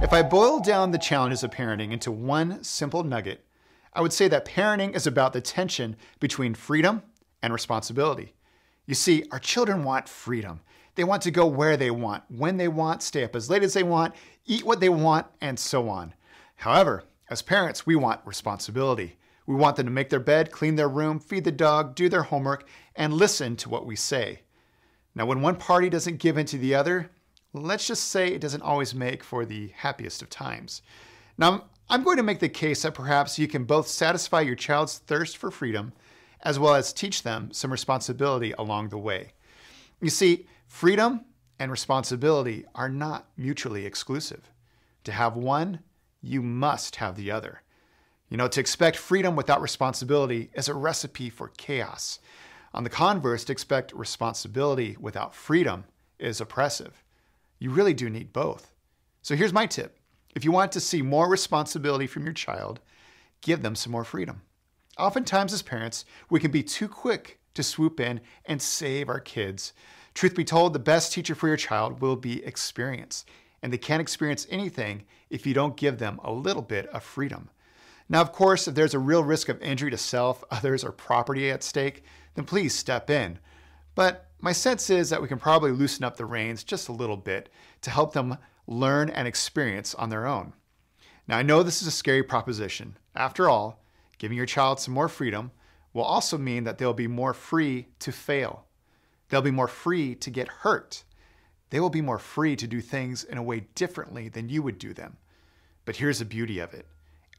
If 0.00 0.12
I 0.12 0.22
boil 0.22 0.60
down 0.60 0.90
the 0.92 0.98
challenges 0.98 1.42
of 1.42 1.50
parenting 1.50 1.92
into 1.92 2.12
one 2.12 2.62
simple 2.62 3.02
nugget, 3.02 3.44
I 3.92 4.00
would 4.00 4.12
say 4.12 4.28
that 4.28 4.44
parenting 4.44 4.94
is 4.94 5.06
about 5.06 5.32
the 5.32 5.40
tension 5.40 5.96
between 6.20 6.54
freedom 6.54 7.02
and 7.42 7.52
responsibility. 7.52 8.34
You 8.86 8.94
see, 8.94 9.24
our 9.32 9.38
children 9.40 9.82
want 9.84 10.08
freedom. 10.08 10.60
They 10.98 11.04
want 11.04 11.22
to 11.22 11.30
go 11.30 11.46
where 11.46 11.76
they 11.76 11.92
want, 11.92 12.24
when 12.26 12.56
they 12.56 12.66
want, 12.66 13.04
stay 13.04 13.22
up 13.22 13.36
as 13.36 13.48
late 13.48 13.62
as 13.62 13.72
they 13.72 13.84
want, 13.84 14.16
eat 14.46 14.64
what 14.64 14.80
they 14.80 14.88
want, 14.88 15.28
and 15.40 15.56
so 15.56 15.88
on. 15.88 16.12
However, 16.56 17.04
as 17.30 17.40
parents, 17.40 17.86
we 17.86 17.94
want 17.94 18.20
responsibility. 18.24 19.16
We 19.46 19.54
want 19.54 19.76
them 19.76 19.86
to 19.86 19.92
make 19.92 20.10
their 20.10 20.18
bed, 20.18 20.50
clean 20.50 20.74
their 20.74 20.88
room, 20.88 21.20
feed 21.20 21.44
the 21.44 21.52
dog, 21.52 21.94
do 21.94 22.08
their 22.08 22.24
homework, 22.24 22.66
and 22.96 23.12
listen 23.12 23.54
to 23.58 23.68
what 23.68 23.86
we 23.86 23.94
say. 23.94 24.40
Now, 25.14 25.24
when 25.24 25.40
one 25.40 25.54
party 25.54 25.88
doesn't 25.88 26.18
give 26.18 26.36
in 26.36 26.46
to 26.46 26.58
the 26.58 26.74
other, 26.74 27.12
let's 27.52 27.86
just 27.86 28.10
say 28.10 28.32
it 28.32 28.40
doesn't 28.40 28.62
always 28.62 28.92
make 28.92 29.22
for 29.22 29.46
the 29.46 29.68
happiest 29.76 30.20
of 30.20 30.28
times. 30.28 30.82
Now, 31.38 31.66
I'm 31.88 32.02
going 32.02 32.16
to 32.16 32.24
make 32.24 32.40
the 32.40 32.48
case 32.48 32.82
that 32.82 32.94
perhaps 32.94 33.38
you 33.38 33.46
can 33.46 33.62
both 33.62 33.86
satisfy 33.86 34.40
your 34.40 34.56
child's 34.56 34.98
thirst 34.98 35.36
for 35.36 35.52
freedom 35.52 35.92
as 36.42 36.58
well 36.58 36.74
as 36.74 36.92
teach 36.92 37.22
them 37.22 37.50
some 37.52 37.70
responsibility 37.70 38.52
along 38.58 38.88
the 38.88 38.98
way. 38.98 39.34
You 40.00 40.10
see, 40.10 40.46
freedom 40.68 41.24
and 41.58 41.70
responsibility 41.70 42.64
are 42.74 42.88
not 42.88 43.26
mutually 43.36 43.84
exclusive. 43.84 44.50
To 45.04 45.12
have 45.12 45.36
one, 45.36 45.80
you 46.20 46.42
must 46.42 46.96
have 46.96 47.16
the 47.16 47.30
other. 47.30 47.62
You 48.28 48.36
know, 48.36 48.46
to 48.48 48.60
expect 48.60 48.96
freedom 48.96 49.34
without 49.34 49.62
responsibility 49.62 50.50
is 50.54 50.68
a 50.68 50.74
recipe 50.74 51.30
for 51.30 51.48
chaos. 51.56 52.20
On 52.74 52.84
the 52.84 52.90
converse, 52.90 53.44
to 53.44 53.52
expect 53.52 53.92
responsibility 53.94 54.96
without 55.00 55.34
freedom 55.34 55.84
is 56.18 56.40
oppressive. 56.40 57.02
You 57.58 57.70
really 57.70 57.94
do 57.94 58.10
need 58.10 58.32
both. 58.32 58.72
So 59.22 59.34
here's 59.34 59.52
my 59.52 59.66
tip 59.66 59.98
if 60.34 60.44
you 60.44 60.52
want 60.52 60.70
to 60.72 60.80
see 60.80 61.02
more 61.02 61.28
responsibility 61.28 62.06
from 62.06 62.24
your 62.24 62.34
child, 62.34 62.80
give 63.40 63.62
them 63.62 63.74
some 63.74 63.92
more 63.92 64.04
freedom. 64.04 64.42
Oftentimes, 64.98 65.52
as 65.52 65.62
parents, 65.62 66.04
we 66.28 66.38
can 66.38 66.50
be 66.50 66.62
too 66.62 66.88
quick 66.88 67.40
to 67.54 67.62
swoop 67.62 67.98
in 67.98 68.20
and 68.44 68.60
save 68.60 69.08
our 69.08 69.20
kids. 69.20 69.72
Truth 70.18 70.34
be 70.34 70.42
told, 70.42 70.72
the 70.72 70.80
best 70.80 71.12
teacher 71.12 71.36
for 71.36 71.46
your 71.46 71.56
child 71.56 72.00
will 72.00 72.16
be 72.16 72.44
experience, 72.44 73.24
and 73.62 73.72
they 73.72 73.78
can't 73.78 74.00
experience 74.00 74.48
anything 74.50 75.04
if 75.30 75.46
you 75.46 75.54
don't 75.54 75.76
give 75.76 75.98
them 75.98 76.18
a 76.24 76.32
little 76.32 76.60
bit 76.60 76.88
of 76.88 77.04
freedom. 77.04 77.50
Now, 78.08 78.22
of 78.22 78.32
course, 78.32 78.66
if 78.66 78.74
there's 78.74 78.94
a 78.94 78.98
real 78.98 79.22
risk 79.22 79.48
of 79.48 79.62
injury 79.62 79.92
to 79.92 79.96
self, 79.96 80.42
others, 80.50 80.82
or 80.82 80.90
property 80.90 81.52
at 81.52 81.62
stake, 81.62 82.02
then 82.34 82.46
please 82.46 82.74
step 82.74 83.10
in. 83.10 83.38
But 83.94 84.26
my 84.40 84.50
sense 84.50 84.90
is 84.90 85.08
that 85.10 85.22
we 85.22 85.28
can 85.28 85.38
probably 85.38 85.70
loosen 85.70 86.02
up 86.02 86.16
the 86.16 86.26
reins 86.26 86.64
just 86.64 86.88
a 86.88 86.92
little 86.92 87.16
bit 87.16 87.48
to 87.82 87.90
help 87.92 88.12
them 88.12 88.38
learn 88.66 89.10
and 89.10 89.28
experience 89.28 89.94
on 89.94 90.10
their 90.10 90.26
own. 90.26 90.52
Now, 91.28 91.38
I 91.38 91.42
know 91.42 91.62
this 91.62 91.80
is 91.80 91.86
a 91.86 91.92
scary 91.92 92.24
proposition. 92.24 92.96
After 93.14 93.48
all, 93.48 93.84
giving 94.18 94.36
your 94.36 94.46
child 94.46 94.80
some 94.80 94.94
more 94.94 95.08
freedom 95.08 95.52
will 95.92 96.02
also 96.02 96.36
mean 96.36 96.64
that 96.64 96.78
they'll 96.78 96.92
be 96.92 97.06
more 97.06 97.34
free 97.34 97.86
to 98.00 98.10
fail. 98.10 98.64
They'll 99.28 99.42
be 99.42 99.50
more 99.50 99.68
free 99.68 100.14
to 100.16 100.30
get 100.30 100.48
hurt. 100.48 101.04
They 101.70 101.80
will 101.80 101.90
be 101.90 102.00
more 102.00 102.18
free 102.18 102.56
to 102.56 102.66
do 102.66 102.80
things 102.80 103.24
in 103.24 103.38
a 103.38 103.42
way 103.42 103.66
differently 103.74 104.28
than 104.28 104.48
you 104.48 104.62
would 104.62 104.78
do 104.78 104.94
them. 104.94 105.18
But 105.84 105.96
here's 105.96 106.18
the 106.18 106.24
beauty 106.24 106.58
of 106.58 106.74
it 106.74 106.86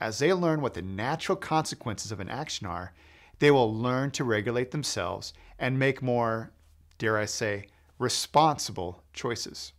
as 0.02 0.20
they 0.20 0.34
learn 0.34 0.62
what 0.62 0.74
the 0.74 0.82
natural 0.82 1.36
consequences 1.36 2.12
of 2.12 2.20
an 2.20 2.30
action 2.30 2.66
are, 2.66 2.94
they 3.40 3.52
will 3.52 3.74
learn 3.74 4.12
to 4.12 4.24
regulate 4.24 4.72
themselves 4.72 5.34
and 5.58 5.78
make 5.78 6.02
more, 6.02 6.52
dare 6.98 7.18
I 7.18 7.26
say, 7.26 7.68
responsible 7.98 9.04
choices. 9.14 9.74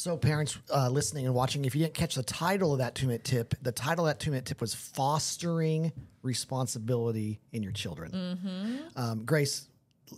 So, 0.00 0.16
parents 0.16 0.56
uh, 0.74 0.88
listening 0.88 1.26
and 1.26 1.34
watching, 1.34 1.66
if 1.66 1.74
you 1.74 1.82
didn't 1.82 1.92
catch 1.92 2.14
the 2.14 2.22
title 2.22 2.72
of 2.72 2.78
that 2.78 2.94
two 2.94 3.06
minute 3.06 3.22
tip, 3.22 3.52
the 3.60 3.70
title 3.70 4.06
of 4.06 4.14
that 4.14 4.18
two 4.18 4.30
minute 4.30 4.46
tip 4.46 4.58
was 4.58 4.72
Fostering 4.72 5.92
Responsibility 6.22 7.38
in 7.52 7.62
Your 7.62 7.72
Children. 7.72 8.80
Um, 8.96 9.26
Grace, 9.26 9.68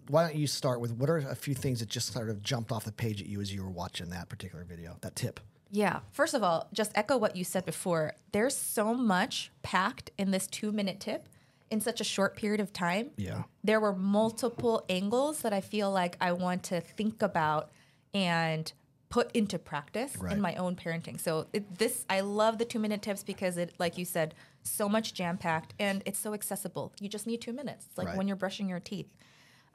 why 0.07 0.23
don't 0.23 0.37
you 0.37 0.47
start 0.47 0.81
with 0.81 0.93
what 0.93 1.11
are 1.11 1.17
a 1.17 1.35
few 1.35 1.55
things 1.55 1.81
that 1.81 1.89
just 1.89 2.12
sort 2.12 2.31
of 2.31 2.45
jumped 2.45 2.71
off 2.71 2.85
the 2.85 2.93
page 2.93 3.21
at 3.21 3.27
you 3.27 3.41
as 3.41 3.53
you 3.53 3.61
were 3.61 3.71
watching 3.71 4.11
that 4.11 4.29
particular 4.29 4.62
video, 4.62 4.99
that 5.01 5.17
tip? 5.17 5.41
Yeah. 5.73 5.99
First 6.12 6.35
of 6.35 6.45
all, 6.45 6.69
just 6.73 6.93
echo 6.95 7.17
what 7.17 7.35
you 7.35 7.43
said 7.43 7.67
before. 7.67 8.15
There's 8.31 8.57
so 8.57 8.95
much 8.95 9.51
packed 9.62 10.12
in 10.17 10.31
this 10.31 10.47
two 10.47 10.71
minute 10.71 11.01
tip 11.01 11.29
in 11.73 11.81
such 11.81 12.01
a 12.01 12.05
short 12.05 12.37
period 12.37 12.61
of 12.61 12.73
time. 12.73 13.11
Yeah. 13.17 13.43
There 13.65 13.81
were 13.81 13.97
multiple 13.97 14.85
angles 14.89 15.41
that 15.41 15.53
I 15.53 15.61
feel 15.61 15.91
like 15.91 16.17
I 16.21 16.31
want 16.31 16.62
to 16.65 16.81
think 16.81 17.21
about 17.21 17.73
and 18.15 18.73
put 19.12 19.31
into 19.33 19.59
practice 19.59 20.16
Right. 20.16 20.33
in 20.33 20.40
my 20.40 20.54
own 20.54 20.75
parenting. 20.75 21.21
So 21.21 21.47
it, 21.52 21.78
this, 21.78 22.07
I 22.09 22.21
love 22.21 22.57
the 22.57 22.64
two 22.64 22.78
minute 22.78 23.02
tips 23.02 23.23
because 23.23 23.59
it, 23.59 23.75
like 23.78 23.99
you 23.99 24.07
said, 24.07 24.35
so 24.62 24.88
much 24.88 25.12
jam 25.12 25.37
packed 25.37 25.75
and 25.78 26.02
it's 26.07 26.19
so 26.19 26.33
accessible. 26.33 26.95
You 26.99 27.11
just 27.11 27.26
need 27.26 27.42
two 27.42 27.52
minutes. 27.52 27.85
It's 27.88 27.99
like 27.99 28.09
Right. 28.09 28.16
when 28.16 28.26
you're 28.26 28.38
brushing 28.38 28.71
your 28.71 28.81
teeth. 28.81 29.11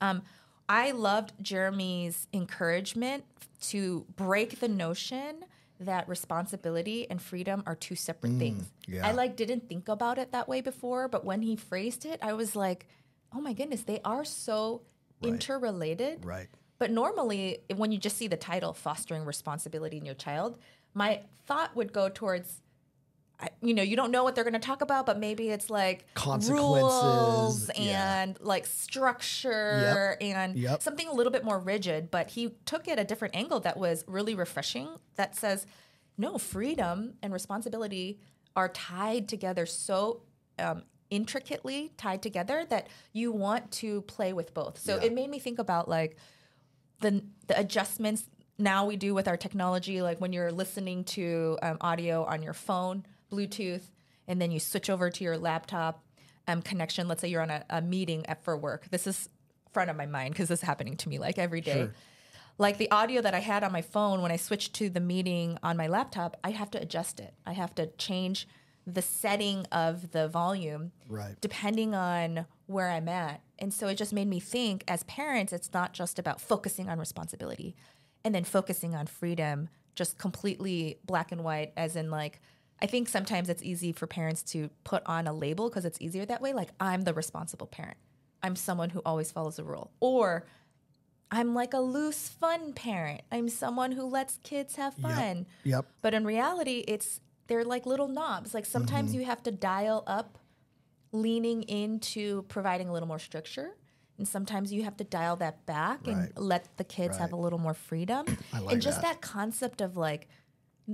Um, 0.02 0.24
I 0.68 0.90
loved 0.90 1.34
Jeremy's 1.40 2.28
encouragement 2.34 3.26
to 3.70 4.06
break 4.16 4.60
the 4.60 4.68
notion 4.68 5.46
that 5.80 6.10
responsibility 6.10 7.08
and 7.08 7.22
freedom 7.22 7.62
are 7.68 7.76
two 7.76 7.96
separate 7.96 8.40
things. 8.40 8.64
Mm, 8.64 8.94
yeah. 8.96 9.08
I 9.08 9.12
like 9.12 9.36
didn't 9.36 9.70
think 9.70 9.88
about 9.88 10.18
it 10.18 10.32
that 10.32 10.48
way 10.50 10.62
before, 10.62 11.08
but 11.08 11.24
when 11.24 11.44
he 11.44 11.56
phrased 11.56 12.06
it, 12.06 12.18
I 12.24 12.34
was 12.34 12.56
like, 12.56 12.88
"Oh 13.32 13.40
my 13.40 13.54
goodness, 13.54 13.84
they 13.84 14.00
are 14.04 14.26
so 14.26 14.82
interrelated." 15.22 16.26
Right. 16.26 16.48
But 16.80 16.92
normally, 16.92 17.60
when 17.76 17.92
you 17.92 17.98
just 17.98 18.18
see 18.18 18.28
the 18.28 18.38
title 18.38 18.74
"Fostering 18.74 19.26
Responsibility 19.26 19.98
in 19.98 20.06
Your 20.06 20.16
Child," 20.16 20.58
my 20.94 21.22
thought 21.46 21.76
would 21.76 21.92
go 21.94 22.10
towards 22.10 22.62
you 23.62 23.76
know, 23.76 23.84
you 23.84 23.96
don't 23.96 24.10
know 24.10 24.24
what 24.24 24.34
they're 24.34 24.44
going 24.44 24.54
to 24.54 24.60
talk 24.60 24.82
about, 24.82 25.06
but 25.06 25.20
maybe 25.20 25.50
it's 25.50 25.70
like 25.70 26.08
Consequences, 26.16 27.70
rules 27.70 27.72
yeah. 27.78 28.22
and 28.24 28.38
like 28.42 28.66
structure 28.66 30.18
and 30.20 30.58
Yep. 30.58 30.82
something 30.82 31.08
a 31.08 31.14
little 31.14 31.32
bit 31.32 31.44
more 31.44 31.60
rigid. 31.60 32.10
But 32.10 32.32
he 32.32 32.56
took 32.66 32.88
it 32.88 32.98
a 32.98 33.04
different 33.04 33.36
angle 33.36 33.60
that 33.60 33.78
was 33.78 34.04
really 34.08 34.34
refreshing. 34.34 34.90
That 35.18 35.36
says, 35.36 35.68
no, 36.18 36.40
freedom 36.40 37.14
and 37.22 37.32
responsibility 37.32 38.20
are 38.56 38.70
tied 38.70 39.28
together 39.30 39.68
so 39.68 40.24
um, 40.58 40.84
intricately 41.12 41.92
tied 41.96 42.24
together 42.24 42.66
that 42.70 42.88
you 43.14 43.32
want 43.32 43.70
to 43.74 44.02
play 44.02 44.34
with 44.34 44.54
both. 44.56 44.80
So 44.80 44.96
Yeah. 44.96 45.04
it 45.04 45.14
made 45.14 45.30
me 45.30 45.38
think 45.38 45.60
about 45.60 45.88
like 45.88 46.18
the 47.02 47.24
the 47.48 47.60
adjustments 47.60 48.24
now 48.60 48.86
we 48.86 48.96
do 48.96 49.14
with 49.14 49.28
our 49.28 49.38
technology, 49.38 50.02
like 50.02 50.20
when 50.20 50.34
you're 50.34 50.52
listening 50.52 51.04
to 51.04 51.58
um, 51.62 51.78
audio 51.80 52.24
on 52.26 52.42
your 52.42 52.54
phone, 52.54 53.06
Bluetooth, 53.32 53.84
and 54.28 54.42
then 54.42 54.50
you 54.52 54.60
switch 54.60 54.90
over 54.90 55.10
to 55.12 55.24
your 55.24 55.38
laptop 55.38 56.04
um, 56.48 56.62
connection. 56.62 57.08
Let's 57.08 57.22
say 57.22 57.28
you're 57.28 57.44
on 57.44 57.52
a, 57.52 57.64
a 57.70 57.82
meeting 57.82 58.26
at 58.26 58.44
for 58.44 58.58
work. 58.58 58.88
This 58.90 59.06
is 59.06 59.30
front 59.72 59.90
of 59.92 59.96
my 59.96 60.08
mind 60.08 60.34
because 60.34 60.50
this 60.50 60.60
is 60.62 60.66
happening 60.66 60.98
to 60.98 61.10
me 61.10 61.20
like 61.20 61.38
every 61.38 61.62
day. 61.62 61.74
Sure. 61.74 61.94
Like 62.58 62.80
the 62.80 62.90
audio 62.90 63.22
that 63.22 63.36
I 63.36 63.40
had 63.40 63.64
on 63.64 63.72
my 63.72 63.84
phone 63.84 64.24
when 64.24 64.32
I 64.32 64.38
switched 64.38 64.74
to 64.76 64.90
the 64.90 65.00
meeting 65.00 65.60
on 65.62 65.78
my 65.78 65.86
laptop, 65.86 66.38
I 66.44 66.50
have 66.50 66.72
to 66.72 66.82
adjust 66.82 67.20
it. 67.20 67.36
I 67.46 67.54
have 67.54 67.76
to 67.76 67.88
change 67.98 68.48
the 68.88 69.04
setting 69.04 69.66
of 69.72 70.12
the 70.12 70.28
volume 70.30 70.92
Right. 71.08 71.36
depending 71.42 71.94
on 71.94 72.48
where 72.66 72.90
I'm 72.90 73.08
at. 73.08 73.42
And 73.60 73.74
so 73.74 73.88
it 73.88 73.96
just 73.96 74.14
made 74.14 74.28
me 74.28 74.40
think 74.40 74.84
as 74.88 75.04
parents, 75.04 75.52
it's 75.54 75.74
not 75.74 75.94
just 75.94 76.20
about 76.20 76.40
focusing 76.40 76.90
on 76.90 77.00
responsibility 77.00 77.76
and 78.24 78.34
then 78.36 78.44
focusing 78.44 78.94
on 78.96 79.08
freedom, 79.08 79.70
just 79.96 80.18
completely 80.18 81.00
black 81.06 81.32
and 81.32 81.44
white, 81.44 81.74
as 81.76 81.96
in 81.96 82.12
like, 82.12 82.40
I 82.82 82.86
think 82.86 83.10
sometimes 83.10 83.50
it's 83.50 83.64
easy 83.64 83.92
for 83.92 84.06
parents 84.06 84.44
to 84.54 84.70
put 84.84 85.02
on 85.06 85.26
a 85.28 85.34
label 85.34 85.70
because 85.70 85.86
it's 85.86 86.00
easier 86.00 86.26
that 86.28 86.42
way. 86.42 86.54
Like, 86.54 86.70
I'm 86.80 87.02
the 87.02 87.14
responsible 87.14 87.66
parent. 87.68 87.98
I'm 88.44 88.56
someone 88.56 88.92
who 88.92 89.02
always 89.04 89.32
follows 89.32 89.56
the 89.56 89.64
rule. 89.64 89.90
Or 90.00 90.46
I'm 91.32 91.56
like 91.56 91.74
a 91.74 91.80
loose, 91.80 92.30
fun 92.30 92.74
parent. 92.74 93.22
I'm 93.32 93.50
someone 93.50 93.92
who 93.94 94.04
lets 94.04 94.38
kids 94.44 94.76
have 94.76 94.94
fun. 94.94 95.48
Yep. 95.64 95.86
But 96.04 96.14
in 96.14 96.24
reality, 96.26 96.84
it's 96.88 97.20
they're 97.48 97.66
like 97.66 97.86
little 97.86 98.08
knobs. 98.08 98.54
Like 98.54 98.66
sometimes 98.66 99.12
Mm-hmm. 99.12 99.20
you 99.22 99.26
have 99.26 99.42
to 99.44 99.52
dial 99.52 100.04
up 100.06 100.38
leaning 101.12 101.64
into 101.64 102.44
providing 102.44 102.90
a 102.90 102.94
little 102.94 103.08
more 103.08 103.20
structure. 103.20 103.72
And 104.18 104.28
sometimes 104.28 104.74
you 104.74 104.84
have 104.84 104.98
to 104.98 105.04
dial 105.04 105.36
that 105.38 105.66
back 105.66 106.06
Right. 106.08 106.16
and 106.16 106.32
let 106.38 106.76
the 106.78 106.84
kids 106.84 107.18
have 107.18 107.34
a 107.34 107.36
little 107.36 107.60
more 107.60 107.74
freedom. 107.76 108.26
I 108.54 108.60
like 108.60 108.74
and 108.74 108.82
just 108.82 109.02
that. 109.02 109.22
that. 109.22 109.22
concept 109.22 109.82
of 109.82 109.96
like 109.96 110.28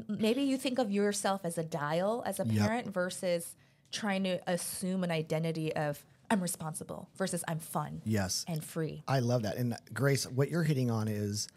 maybe 0.08 0.42
you 0.42 0.58
think 0.58 0.80
of 0.80 0.92
yourself 0.92 1.42
as 1.44 1.58
a 1.58 1.64
dial 1.64 2.24
as 2.26 2.40
a 2.40 2.46
Yep. 2.46 2.58
parent 2.58 2.94
versus 2.94 3.56
trying 3.92 4.24
to 4.24 4.40
assume 4.52 5.04
an 5.04 5.12
identity 5.12 5.74
of 5.76 6.04
I'm 6.32 6.42
responsible 6.42 7.10
versus 7.16 7.44
I'm 7.48 7.60
fun 7.60 8.02
Yes. 8.06 8.44
and 8.48 8.64
free. 8.64 9.04
I 9.08 9.20
love 9.20 9.44
that. 9.44 9.56
And 9.58 9.78
Grace, 9.94 10.26
what 10.28 10.50
you're 10.50 10.64
hitting 10.64 10.90
on 10.90 11.08
is 11.08 11.48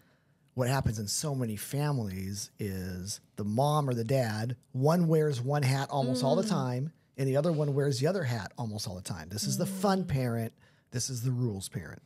what 0.54 0.68
happens 0.68 0.98
in 0.98 1.06
so 1.08 1.34
many 1.34 1.56
families 1.56 2.50
is 2.58 3.20
the 3.36 3.44
mom 3.44 3.88
or 3.88 3.94
the 3.94 4.04
dad, 4.04 4.56
one 4.72 5.08
wears 5.08 5.40
one 5.40 5.62
hat 5.62 5.88
almost 5.90 6.22
all 6.25 6.36
the 6.36 6.42
mm. 6.42 6.48
time, 6.48 6.92
and 7.16 7.26
the 7.26 7.37
other 7.37 7.52
one 7.52 7.75
wears 7.75 7.99
the 8.00 8.06
other 8.06 8.25
hat 8.25 8.52
almost 8.58 8.87
all 8.87 8.94
the 8.94 9.02
time. 9.02 9.28
This 9.28 9.44
is 9.44 9.56
the 9.56 9.64
mm. 9.64 9.80
fun 9.80 10.04
parent. 10.04 10.52
This 10.90 11.11
is 11.11 11.23
the 11.23 11.30
rules 11.30 11.68
parent. 11.68 12.02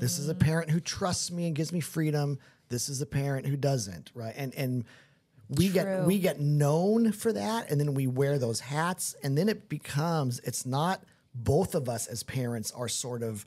This 0.00 0.18
is 0.18 0.28
a 0.28 0.34
mm-hmm. 0.34 0.40
parent 0.40 0.70
who 0.70 0.80
trusts 0.80 1.30
me 1.30 1.46
and 1.46 1.54
gives 1.54 1.72
me 1.72 1.80
freedom. 1.80 2.38
This 2.70 2.88
is 2.88 3.00
a 3.00 3.06
parent 3.06 3.46
who 3.46 3.56
doesn't, 3.56 4.10
right? 4.14 4.34
And 4.36 4.54
and 4.54 4.84
we 5.48 5.68
get 5.68 6.04
we 6.04 6.18
get 6.18 6.40
known 6.40 7.12
for 7.12 7.32
that 7.32 7.70
and 7.70 7.78
then 7.78 7.94
we 7.94 8.06
wear 8.06 8.38
those 8.38 8.60
hats 8.60 9.14
and 9.22 9.36
then 9.36 9.48
it 9.48 9.68
becomes 9.68 10.40
it's 10.40 10.64
not 10.64 11.02
both 11.34 11.74
of 11.74 11.88
us 11.88 12.06
as 12.06 12.22
parents 12.22 12.70
are 12.72 12.88
sort 12.88 13.22
of 13.22 13.44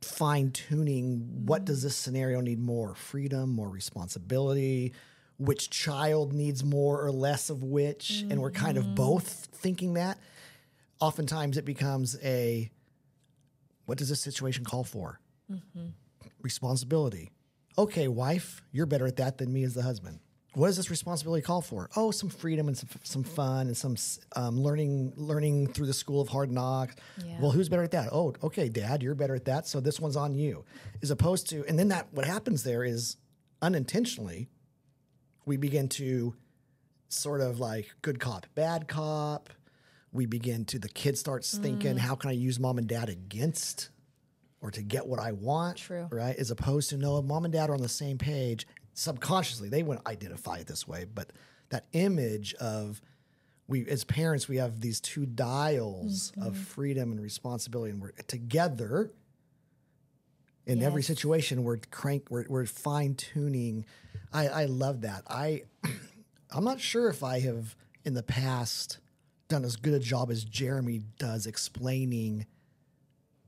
fine 0.00 0.50
tuning 0.50 1.44
what 1.46 1.64
does 1.64 1.78
mm-hmm. 1.78 1.86
this 1.86 1.96
scenario 1.96 2.40
need 2.40 2.58
more 2.58 2.94
freedom 2.94 3.50
more 3.50 3.68
responsibility 3.68 4.92
which 5.42 5.70
child 5.70 6.32
needs 6.32 6.62
more 6.62 7.04
or 7.04 7.10
less 7.10 7.50
of 7.50 7.64
which 7.64 8.24
and 8.30 8.40
we're 8.40 8.50
kind 8.52 8.78
of 8.78 8.94
both 8.94 9.48
thinking 9.52 9.94
that 9.94 10.16
oftentimes 11.00 11.56
it 11.58 11.64
becomes 11.64 12.16
a 12.22 12.70
what 13.86 13.98
does 13.98 14.08
this 14.08 14.20
situation 14.20 14.64
call 14.64 14.84
for? 14.84 15.18
Responsibility. 16.40 17.30
Okay 17.76 18.06
wife 18.08 18.62
you're 18.70 18.86
better 18.86 19.06
at 19.06 19.16
that 19.16 19.38
than 19.38 19.52
me 19.52 19.64
as 19.64 19.74
the 19.74 19.82
husband. 19.82 20.20
What 20.54 20.66
does 20.66 20.76
this 20.76 20.90
responsibility 20.90 21.42
call 21.42 21.60
for? 21.60 21.88
Oh 21.96 22.12
some 22.12 22.28
freedom 22.28 22.68
and 22.68 22.76
some, 22.78 22.88
some 23.02 23.24
fun 23.24 23.66
and 23.66 23.76
some 23.76 23.96
um, 24.36 24.60
learning 24.60 25.12
learning 25.16 25.68
through 25.72 25.86
the 25.86 25.92
school 25.94 26.20
of 26.20 26.28
hard 26.28 26.52
knocks. 26.52 26.94
Yeah. 27.26 27.40
well 27.40 27.50
who's 27.50 27.68
better 27.68 27.82
at 27.82 27.90
that? 27.92 28.10
Oh 28.12 28.34
okay 28.44 28.68
dad 28.68 29.02
you're 29.02 29.16
better 29.16 29.34
at 29.34 29.46
that 29.46 29.66
so 29.66 29.80
this 29.80 29.98
one's 29.98 30.16
on 30.16 30.36
you. 30.36 30.64
As 31.02 31.10
opposed 31.10 31.48
to 31.48 31.64
and 31.66 31.76
then 31.76 31.88
that 31.88 32.06
what 32.12 32.26
happens 32.26 32.62
there 32.62 32.84
is 32.84 33.16
unintentionally 33.60 34.48
we 35.44 35.56
begin 35.56 35.88
to 35.88 36.34
sort 37.08 37.40
of 37.40 37.60
like 37.60 37.94
good 38.02 38.20
cop 38.20 38.46
bad 38.54 38.88
cop. 38.88 39.50
We 40.12 40.26
begin 40.26 40.64
to 40.66 40.78
the 40.78 40.88
kid 40.88 41.16
starts 41.16 41.56
thinking 41.56 41.94
mm. 41.96 41.98
how 41.98 42.14
can 42.14 42.30
i 42.30 42.34
use 42.34 42.60
mom 42.60 42.78
and 42.78 42.86
dad 42.86 43.08
against 43.08 43.90
or 44.60 44.70
to 44.70 44.82
get 44.82 45.06
what 45.06 45.18
i 45.18 45.32
want 45.32 45.78
True. 45.78 46.06
right? 46.10 46.36
As 46.36 46.50
opposed 46.50 46.90
to 46.90 46.96
no 46.96 47.20
mom 47.22 47.44
and 47.44 47.52
dad 47.52 47.70
are 47.70 47.74
on 47.74 47.82
the 47.82 47.88
same 47.88 48.18
page 48.18 48.66
subconsciously 48.94 49.68
they 49.68 49.82
wouldn't 49.82 50.06
identify 50.06 50.56
it 50.56 50.66
this 50.66 50.86
way. 50.86 51.04
But 51.12 51.30
that 51.70 51.86
image 51.92 52.54
of 52.54 53.00
we 53.66 53.86
as 53.88 54.04
parents 54.04 54.48
we 54.48 54.56
have 54.56 54.80
these 54.80 55.00
two 55.00 55.24
dials 55.24 56.32
of 56.36 56.52
mm-hmm. 56.54 56.62
freedom 56.62 57.12
and 57.12 57.20
responsibility 57.20 57.92
and 57.92 58.02
we're 58.02 58.12
together 58.26 59.12
in 60.66 60.82
every 60.82 61.02
situation 61.02 61.64
we're 61.64 61.78
crank 61.90 62.26
we're, 62.30 62.46
we're 62.48 62.66
fine-tuning. 62.66 63.84
I 64.32 64.48
i 64.48 64.64
love 64.66 65.02
that. 65.02 65.22
I 65.28 65.62
i'm 66.50 66.64
not 66.64 66.80
sure 66.80 67.08
if 67.08 67.22
i 67.22 67.40
have 67.40 67.74
in 68.04 68.14
the 68.14 68.22
past 68.22 68.98
done 69.48 69.64
as 69.64 69.76
good 69.76 69.94
a 69.94 69.98
job 69.98 70.30
as 70.30 70.44
jeremy 70.44 71.00
does 71.18 71.46
explaining 71.46 72.46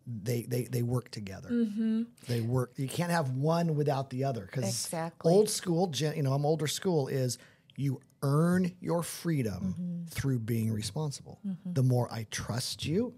they 0.06 0.42
they 0.42 0.64
they 0.64 0.82
work 0.82 1.10
together. 1.10 1.48
Mm-hmm. 1.48 2.02
They 2.28 2.40
work 2.42 2.72
you 2.76 2.88
can't 2.88 3.10
have 3.10 3.30
one 3.30 3.74
without 3.74 4.10
the 4.10 4.24
other 4.24 4.42
because 4.42 4.64
Exactly. 4.64 5.32
old 5.32 5.48
school 5.48 5.86
gen- 5.86 6.16
you 6.16 6.22
know 6.22 6.32
i'm 6.32 6.44
older 6.44 6.66
school 6.66 7.08
is 7.08 7.38
you 7.76 8.00
earn 8.22 8.72
your 8.80 9.02
freedom 9.02 9.74
mm-hmm. 9.78 10.04
through 10.06 10.38
being 10.40 10.72
responsible. 10.72 11.38
Mm-hmm. 11.46 11.72
The 11.72 11.82
more 11.82 12.12
i 12.12 12.26
trust 12.30 12.84
you 12.84 13.14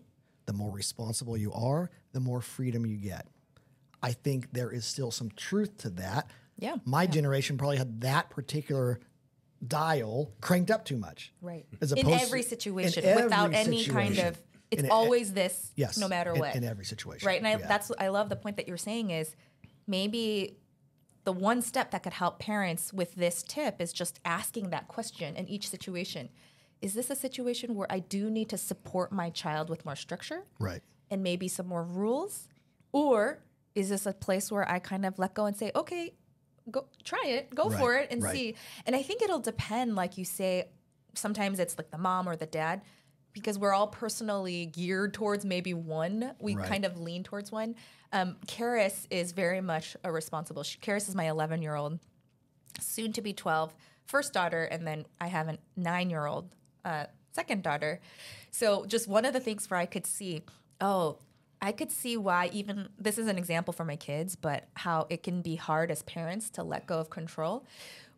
the 0.46 0.52
more 0.52 0.70
responsible 0.70 1.36
you 1.36 1.52
are, 1.52 1.90
the 2.12 2.20
more 2.20 2.40
freedom 2.40 2.86
you 2.86 2.96
get. 2.96 3.26
I 4.06 4.12
think 4.12 4.52
there 4.52 4.70
is 4.70 4.84
still 4.84 5.10
some 5.10 5.30
truth 5.34 5.78
to 5.78 5.90
that. 5.90 6.30
Yeah, 6.58 6.76
My 6.84 7.06
generation 7.08 7.58
probably 7.58 7.76
had 7.76 8.00
that 8.02 8.30
particular 8.30 9.00
dial 9.66 10.32
cranked 10.40 10.70
up 10.70 10.84
too 10.84 10.96
much. 10.96 11.32
Right. 11.42 11.66
As 11.80 11.90
in 11.90 11.98
opposed 12.06 12.22
every 12.22 12.42
to- 12.44 12.48
situation, 12.48 13.04
in 13.04 13.16
without 13.24 13.52
every 13.52 13.74
any 13.78 13.84
kind 13.84 14.18
of, 14.20 14.38
it's 14.70 14.82
In 14.84 14.88
a- 14.88 14.92
always 14.92 15.32
this, 15.32 15.72
Yes. 15.74 15.98
no 15.98 16.06
matter 16.06 16.32
in- 16.34 16.38
what. 16.38 16.54
In 16.54 16.62
every 16.62 16.84
situation. 16.84 17.26
right. 17.26 17.38
And 17.38 17.48
I, 17.48 17.52
Yeah. 17.58 17.66
that's, 17.66 17.90
I 17.98 18.08
love 18.08 18.28
the 18.28 18.36
point 18.36 18.56
that 18.58 18.68
you're 18.68 18.76
saying 18.76 19.10
is 19.10 19.34
maybe 19.88 20.56
the 21.24 21.32
one 21.32 21.60
step 21.62 21.90
that 21.90 22.04
could 22.04 22.12
help 22.12 22.38
parents 22.38 22.92
with 22.92 23.16
this 23.16 23.42
tip 23.42 23.80
is 23.80 23.92
just 23.92 24.20
asking 24.24 24.70
that 24.70 24.86
question 24.86 25.34
in 25.34 25.48
each 25.48 25.68
situation. 25.68 26.28
Is 26.80 26.94
this 26.94 27.10
a 27.10 27.16
situation 27.16 27.74
where 27.74 27.90
I 27.90 27.98
do 27.98 28.30
need 28.30 28.48
to 28.50 28.58
support 28.58 29.10
my 29.10 29.30
child 29.30 29.68
with 29.68 29.84
more 29.84 29.96
structure? 29.96 30.44
right. 30.60 30.82
and 31.10 31.22
maybe 31.22 31.46
some 31.48 31.66
more 31.68 31.84
rules? 31.84 32.48
Or 32.92 33.38
is 33.76 33.90
this 33.90 34.06
a 34.06 34.12
place 34.12 34.50
where 34.50 34.68
I 34.68 34.80
kind 34.80 35.06
of 35.06 35.18
let 35.18 35.34
go 35.34 35.44
and 35.44 35.56
say, 35.56 35.70
okay, 35.76 36.14
go 36.70 36.86
try 37.04 37.22
it, 37.26 37.54
go 37.54 37.70
for 37.70 37.94
it 37.94 38.08
and 38.10 38.22
right. 38.22 38.32
see? 38.34 38.54
And 38.86 38.96
I 38.96 39.02
think 39.02 39.22
it'll 39.22 39.38
depend, 39.38 39.94
like 39.94 40.18
you 40.18 40.24
say, 40.24 40.70
sometimes 41.14 41.60
it's 41.60 41.76
like 41.78 41.90
the 41.90 41.98
mom 41.98 42.28
or 42.28 42.34
the 42.36 42.46
dad, 42.46 42.82
because 43.32 43.58
we're 43.58 43.74
all 43.74 43.86
personally 43.86 44.66
geared 44.66 45.12
towards 45.12 45.44
maybe 45.44 45.74
one. 45.74 46.32
We 46.40 46.56
Right. 46.56 46.66
kind 46.68 46.84
of 46.86 46.98
lean 46.98 47.22
towards 47.22 47.52
one. 47.52 47.76
Um, 48.12 48.36
Karis 48.46 49.06
is 49.10 49.32
very 49.32 49.60
much 49.60 49.94
a 50.02 50.10
responsible. 50.10 50.62
She, 50.62 50.78
Karis 50.78 51.06
is 51.08 51.14
my 51.14 51.28
11 51.28 51.60
year 51.60 51.74
old, 51.74 51.98
soon 52.80 53.12
to 53.12 53.20
be 53.20 53.34
12, 53.34 53.76
first 54.06 54.32
daughter, 54.32 54.64
and 54.64 54.86
then 54.86 55.04
I 55.20 55.26
have 55.26 55.48
a 55.48 55.58
nine 55.76 56.08
year 56.08 56.24
old 56.24 56.48
uh, 56.84 57.06
second 57.32 57.62
daughter. 57.62 58.00
So 58.50 58.86
just 58.86 59.06
one 59.06 59.26
of 59.26 59.34
the 59.34 59.40
things 59.40 59.68
where 59.70 59.78
I 59.78 59.84
could 59.86 60.06
see, 60.06 60.42
oh, 60.80 61.18
I 61.62 61.72
could 61.72 61.90
see 61.90 62.16
why 62.16 62.50
even 62.52 62.88
this 62.98 63.18
is 63.18 63.28
an 63.28 63.38
example 63.38 63.72
for 63.72 63.84
my 63.84 63.96
kids, 63.96 64.36
but 64.36 64.68
how 64.74 65.06
it 65.10 65.22
can 65.22 65.42
be 65.42 65.56
hard 65.56 65.90
as 65.90 66.02
parents 66.02 66.50
to 66.50 66.62
let 66.62 66.86
go 66.86 66.98
of 66.98 67.10
control. 67.10 67.64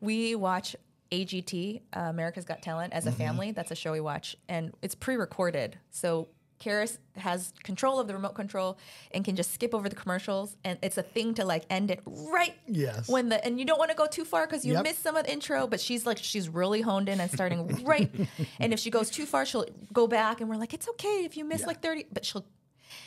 We 0.01 0.35
watch 0.35 0.75
AGT, 1.13 1.81
uh, 1.97 2.01
America's 2.01 2.45
Got 2.45 2.63
Talent, 2.63 2.93
as 2.93 3.07
a 3.07 3.13
family. 3.13 3.53
That's 3.53 3.71
a 3.71 3.75
show 3.75 3.93
we 3.93 4.01
watch, 4.01 4.37
and 4.49 4.73
it's 4.83 4.95
pre-recorded. 4.95 5.79
So 5.91 6.29
Karis 6.61 6.99
has 7.17 7.53
control 7.63 8.01
of 8.01 8.09
the 8.09 8.15
remote 8.15 8.35
control 8.35 8.79
and 9.13 9.25
can 9.25 9.37
just 9.37 9.53
skip 9.55 9.75
over 9.75 9.89
the 9.89 9.95
commercials, 9.95 10.57
and 10.65 10.79
it's 10.83 10.99
a 10.99 11.03
thing 11.03 11.33
to 11.35 11.45
like 11.45 11.65
end 11.71 11.91
it 11.93 12.01
right 12.05 12.57
Yes. 12.67 13.09
when 13.09 13.29
the 13.29 13.43
and 13.47 13.59
you 13.61 13.65
don't 13.65 13.79
want 13.79 13.91
to 13.93 13.97
go 13.97 14.07
too 14.09 14.25
far 14.25 14.45
because 14.47 14.67
you 14.67 14.73
Yep. 14.75 14.83
miss 14.83 14.99
some 14.99 15.17
of 15.17 15.25
the 15.25 15.33
intro. 15.33 15.67
But 15.69 15.81
she's 15.81 16.05
like 16.05 16.19
she's 16.19 16.49
really 16.49 16.81
honed 16.83 17.09
in 17.09 17.21
and 17.21 17.31
starting 17.31 17.67
right, 17.85 18.11
and 18.59 18.73
if 18.75 18.81
she 18.81 18.91
goes 18.91 19.09
too 19.09 19.25
far, 19.25 19.47
she'll 19.47 19.67
go 19.93 20.07
back, 20.09 20.41
and 20.41 20.51
we're 20.51 20.57
like, 20.57 20.75
it's 20.75 20.89
okay 20.91 21.25
if 21.25 21.37
you 21.37 21.45
miss 21.45 21.65
like 21.65 21.81
thirty, 21.81 22.07
but 22.13 22.25
she'll. 22.25 22.45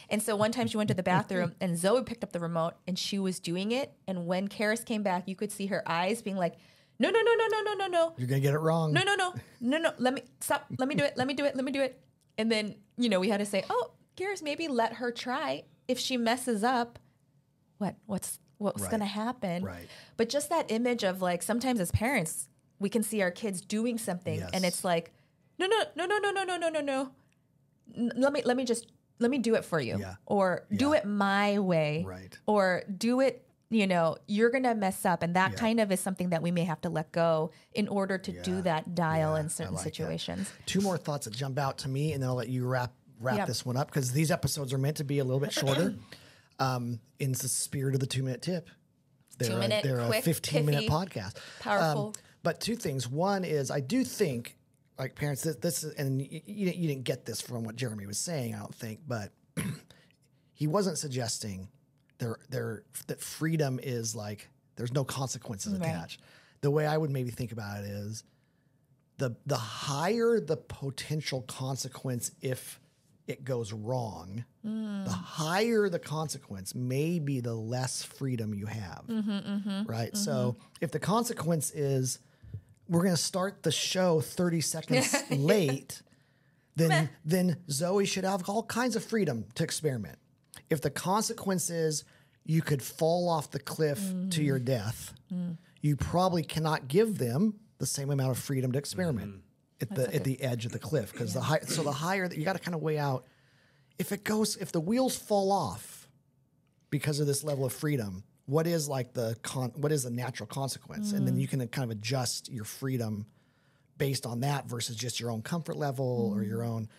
And 0.10 0.22
so 0.22 0.36
one 0.36 0.52
time 0.52 0.68
she 0.68 0.78
went 0.78 0.88
to 0.90 0.94
the 0.94 1.04
bathroom 1.04 1.54
and 1.62 1.78
Zoe 1.78 2.04
picked 2.04 2.24
up 2.24 2.32
the 2.32 2.40
remote 2.40 2.74
and 2.88 2.98
she 2.98 3.20
was 3.20 3.40
doing 3.40 3.72
it. 3.72 3.94
And 4.08 4.28
when 4.28 4.48
Karis 4.48 4.86
came 4.86 5.04
back, 5.04 5.28
you 5.28 5.36
could 5.36 5.52
see 5.52 5.68
her 5.68 5.84
eyes 5.86 6.22
being 6.22 6.38
like, 6.38 6.56
no, 7.00 7.10
no, 7.10 7.20
no, 7.22 7.34
no, 7.36 7.48
no, 7.48 7.62
no, 7.64 7.74
no, 7.74 7.88
no, 7.88 8.14
You're 8.18 8.28
gonna 8.28 8.42
get 8.42 8.54
it 8.54 8.60
wrong. 8.60 8.94
no, 8.94 9.02
no, 9.04 9.16
no, 9.16 9.34
no, 9.60 9.78
no. 9.80 9.92
Let 9.98 10.14
me 10.14 10.22
stop. 10.40 10.66
Let 10.78 10.88
me 10.88 10.96
do 10.96 11.04
it. 11.04 11.14
Let 11.18 11.26
me 11.28 11.34
do 11.34 11.46
it. 11.46 11.56
Let 11.56 11.66
me 11.66 11.72
do 11.72 11.82
it. 11.82 12.00
And 12.38 12.52
then 12.52 12.76
you 12.98 13.10
know 13.10 13.20
we 13.20 13.30
had 13.30 13.40
to 13.40 13.46
say, 13.46 13.64
oh, 13.70 13.92
Karis, 14.18 14.44
maybe 14.44 14.68
let 14.68 14.94
her 14.94 15.12
try. 15.12 15.64
If 15.88 15.98
she 15.98 16.16
messes 16.18 16.64
up, 16.64 17.00
what 17.80 17.96
what's 18.06 18.38
what's 18.60 18.84
Right. 18.84 18.92
gonna 18.92 19.06
happen? 19.06 19.64
Right. 19.64 19.88
But 20.16 20.30
just 20.30 20.50
that 20.50 20.70
image 20.72 21.04
of 21.04 21.22
like 21.24 21.42
sometimes 21.42 21.80
as 21.80 21.90
parents 21.92 22.48
we 22.80 22.90
can 22.90 23.02
see 23.04 23.22
our 23.22 23.32
kids 23.32 23.62
doing 23.62 23.98
something 23.98 24.42
and 24.54 24.64
it's 24.66 24.84
like, 24.84 25.12
no, 25.60 25.66
no, 25.68 25.84
no, 25.96 26.06
no, 26.06 26.18
no, 26.20 26.32
no, 26.32 26.44
no, 26.44 26.58
no, 26.58 26.70
no, 26.70 26.82
no. 26.82 27.12
Let 27.96 28.32
me 28.32 28.42
let 28.46 28.56
me 28.58 28.64
just 28.64 28.88
let 29.22 29.32
me 29.32 29.38
do 29.38 29.56
it 29.56 29.64
for 29.64 29.80
you, 29.80 29.98
Yeah. 30.00 30.16
or 30.26 30.66
do 30.76 30.90
Yeah. 30.90 30.98
it 30.98 31.06
my 31.06 31.60
way, 31.60 32.04
Right. 32.06 32.38
or 32.46 32.84
do 32.98 33.22
it 33.22 33.48
you 33.74 33.88
know 33.88 34.18
you're 34.28 34.50
gonna 34.50 34.76
mess 34.76 35.06
up 35.06 35.24
and 35.24 35.34
that 35.38 35.52
Yeah. 35.52 35.58
kind 35.58 35.80
of 35.80 35.94
is 35.94 36.02
something 36.02 36.32
that 36.32 36.42
we 36.42 36.52
may 36.52 36.66
have 36.66 36.82
to 36.82 36.90
let 36.90 37.14
go 37.14 37.52
in 37.74 37.88
order 37.88 38.18
to 38.18 38.42
do 38.42 38.62
that 38.64 38.96
dial 38.96 39.38
in 39.38 39.48
certain 39.48 39.74
like 39.76 39.86
that. 39.86 39.90
situations 39.96 40.50
Two 40.66 40.82
more 40.82 40.98
thoughts 40.98 41.24
that 41.24 41.34
jump 41.34 41.58
out 41.58 41.78
to 41.78 41.88
me, 41.88 42.12
and 42.12 42.22
then 42.22 42.30
I'll 42.30 42.36
let 42.36 42.50
you 42.50 42.66
wrap 42.68 42.92
wrap 43.22 43.48
this 43.48 43.66
one 43.66 43.78
up 43.78 43.88
because 43.88 44.12
these 44.12 44.30
episodes 44.30 44.74
are 44.74 44.78
meant 44.78 44.98
to 44.98 45.06
be 45.06 45.20
a 45.20 45.24
little 45.24 45.40
bit 45.40 45.54
shorter. 45.54 45.96
um, 46.60 47.00
in 47.20 47.32
the 47.32 47.48
spirit 47.48 47.94
of 47.94 48.02
the 48.02 48.08
two 48.08 48.24
minute 48.24 48.42
tip, 48.42 48.68
they're, 49.38 49.50
Two 49.50 49.56
a, 49.56 49.60
minute, 49.60 49.84
they're 49.84 50.06
quick, 50.06 50.20
a 50.20 50.22
fifteen 50.24 50.66
minute 50.66 50.90
podcast. 50.90 51.36
powerful. 51.62 52.08
Um, 52.08 52.14
but 52.44 52.60
two 52.60 52.76
things. 52.76 53.08
One 53.08 53.46
is 53.46 53.72
I 53.72 53.80
do 53.80 54.04
think, 54.04 54.58
like 55.02 55.16
parents, 55.16 55.42
this, 55.42 55.56
this 55.56 55.84
is, 55.84 55.94
and 55.96 56.22
you, 56.22 56.42
you, 56.46 56.88
didn't- 56.88 57.04
get 57.04 57.26
this 57.26 57.42
from 57.42 57.64
what 57.64 57.76
Jeremy 57.76 58.06
was 58.06 58.20
saying, 58.20 58.54
I 58.54 58.60
don't 58.60 58.76
think, 58.76 59.00
but 59.08 59.32
he 60.54 60.68
wasn't 60.68 60.98
suggesting 61.00 61.68
there 62.20 62.38
there 62.50 62.84
that 63.08 63.20
freedom 63.20 63.80
is 63.82 64.16
like 64.16 64.48
there's 64.76 64.94
no 64.94 65.04
consequences 65.04 65.74
Right. 65.74 65.82
attached. 65.90 66.22
The 66.62 66.70
way 66.70 66.86
I 66.86 66.96
would 66.96 67.10
maybe 67.10 67.32
think 67.32 67.52
about 67.52 67.84
it 67.84 67.88
is 67.88 68.24
the 69.18 69.36
the 69.48 69.58
higher 69.58 70.40
the 70.40 70.58
potential 70.58 71.42
consequence 71.42 72.32
if 72.42 72.80
it 73.28 73.44
goes 73.44 73.74
wrong, 73.74 74.46
mm. 74.64 75.06
the 75.06 75.12
higher 75.12 75.90
the 75.90 76.00
consequence, 76.00 76.76
maybe 76.76 77.40
the 77.40 77.56
less 77.56 78.04
freedom 78.04 78.54
you 78.54 78.68
have. 78.68 79.04
Mm-hmm, 79.08 79.32
mm-hmm, 79.32 79.84
right. 79.92 80.16
So 80.16 80.32
mm-hmm. 80.32 80.68
if 80.82 80.92
the 80.92 81.00
consequence 81.00 81.72
is 81.72 82.20
we're 82.92 83.04
going 83.04 83.16
to 83.16 83.22
start 83.22 83.64
the 83.64 83.72
show 83.72 84.20
30 84.20 84.60
seconds 84.60 85.16
late, 85.32 86.02
then 86.76 87.10
then 87.24 87.58
Zoe 87.70 88.06
should 88.06 88.26
have 88.26 88.48
all 88.50 88.64
kinds 88.64 88.98
of 88.98 89.04
freedom 89.04 89.46
to 89.56 89.64
experiment. 89.64 90.20
If 90.70 90.82
the 90.82 90.90
consequence 90.90 91.70
is 91.70 92.04
you 92.46 92.62
could 92.62 92.82
fall 92.82 93.30
off 93.30 93.50
the 93.52 93.60
cliff 93.60 94.02
to 94.32 94.44
your 94.44 94.60
mm. 94.60 94.66
death, 94.66 95.14
mm. 95.34 95.58
you 95.82 95.96
probably 95.96 96.44
cannot 96.44 96.90
give 96.90 97.18
them 97.18 97.56
the 97.78 97.86
same 97.86 98.12
amount 98.12 98.32
of 98.32 98.38
freedom 98.38 98.74
to 98.74 98.78
experiment 98.78 99.36
mm-hmm. 99.36 99.42
at 99.82 99.96
the 99.96 100.16
at 100.16 100.24
the 100.26 100.42
edge 100.42 100.66
of 100.66 100.74
the 100.74 100.80
cliff 100.80 101.14
because 101.14 101.34
the 101.34 101.42
high 101.42 101.62
so 101.62 101.84
the 101.84 101.92
higher 101.92 102.28
that 102.28 102.38
you 102.38 102.44
got 102.44 102.54
to 102.54 102.60
kind 102.60 102.76
of 102.76 102.82
weigh 102.82 103.00
out 103.00 103.26
if 103.98 104.12
it 104.12 104.24
goes 104.24 104.58
if 104.58 104.72
the 104.72 104.80
wheels 104.80 105.18
fall 105.18 105.52
off 105.52 106.08
because 106.90 107.20
of 107.20 107.26
this 107.26 107.44
level 107.44 107.66
of 107.66 107.74
freedom 107.74 108.24
what 108.52 108.68
is 108.68 108.90
like 108.90 109.14
the 109.14 109.36
con 109.42 109.72
what 109.76 109.92
is 109.92 110.04
the 110.04 110.10
natural 110.10 110.48
consequence? 110.48 111.14
And 111.14 111.26
then 111.26 111.36
mm. 111.36 111.42
you 111.42 111.48
can 111.48 111.62
uh, 111.62 111.66
kind 111.68 111.90
of 111.90 111.98
adjust 111.98 112.52
your 112.52 112.66
freedom 112.66 113.26
based 113.98 114.26
on 114.26 114.42
that 114.42 114.68
versus 114.68 114.96
just 114.96 115.20
your 115.20 115.32
own 115.32 115.42
comfort 115.42 115.78
level 115.78 116.32
or 116.36 116.44
your 116.44 116.60
mm. 116.60 116.68
own 116.68 116.90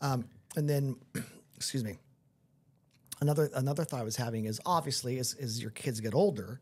um, 0.00 0.24
and 0.56 0.68
then 0.68 0.94
excuse 1.56 1.82
me 1.82 1.96
another 3.22 3.48
another 3.54 3.82
thought 3.82 4.00
i 4.00 4.04
was 4.04 4.16
having 4.16 4.44
is 4.44 4.60
obviously 4.66 5.18
as, 5.18 5.34
as 5.40 5.62
your 5.62 5.70
kids 5.70 6.00
get 6.00 6.14
older 6.14 6.60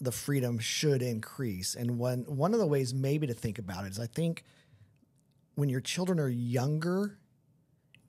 the 0.00 0.12
freedom 0.12 0.58
should 0.58 1.02
increase. 1.02 1.74
And 1.74 1.98
one 1.98 2.24
one 2.24 2.52
of 2.52 2.60
the 2.60 2.66
ways 2.66 2.92
maybe 2.92 3.26
to 3.26 3.34
think 3.34 3.58
about 3.58 3.84
it 3.84 3.92
is 3.92 4.00
i 4.00 4.06
think 4.06 4.44
when 5.54 5.68
your 5.68 5.80
children 5.80 6.18
are 6.18 6.28
younger 6.28 7.18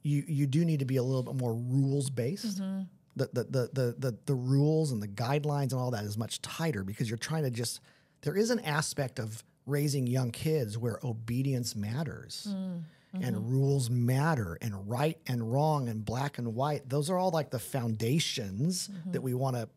you 0.02 0.24
you 0.28 0.48
do 0.48 0.66
need 0.66 0.80
to 0.80 0.86
be 0.86 0.98
a 0.98 1.04
little 1.04 1.24
bit 1.24 1.36
more 1.36 1.54
rules 1.54 2.10
based 2.10 2.58
the, 2.58 2.64
mm-hmm. 2.64 2.82
The, 3.20 3.44
the, 3.44 3.70
the, 3.74 3.96
the, 3.98 4.18
the 4.26 4.34
rules 4.34 4.92
and 4.92 5.02
the 5.02 5.08
guidelines 5.08 5.72
and 5.72 5.74
all 5.74 5.92
that 5.92 6.04
is 6.04 6.18
much 6.18 6.42
tighter 6.42 6.84
because 6.84 7.10
you're 7.10 7.18
trying 7.18 7.44
to 7.44 7.52
just 7.52 7.80
there 8.22 8.36
is 8.36 8.50
an 8.50 8.60
aspect 8.62 9.20
of 9.20 9.44
raising 9.66 10.08
young 10.08 10.32
kids 10.32 10.78
where 10.78 11.00
obedience 11.04 11.76
matters 11.76 12.48
mm, 12.50 12.54
mm-hmm. 12.56 13.24
and 13.24 13.52
rules 13.52 13.90
matter 13.90 14.58
and 14.62 14.90
right 14.90 15.18
and 15.28 15.52
wrong 15.52 15.88
and 15.88 16.04
black 16.04 16.38
and 16.38 16.56
white. 16.56 16.90
Those 16.90 17.10
are 17.10 17.18
all 17.18 17.32
like 17.32 17.52
the 17.52 17.60
foundations 17.60 18.88
mm-hmm. 18.88 19.12
that 19.12 19.22
we 19.22 19.34
want 19.34 19.56
to 19.56 19.70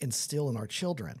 instill 0.00 0.48
in 0.48 0.56
our 0.56 0.66
children. 0.66 1.20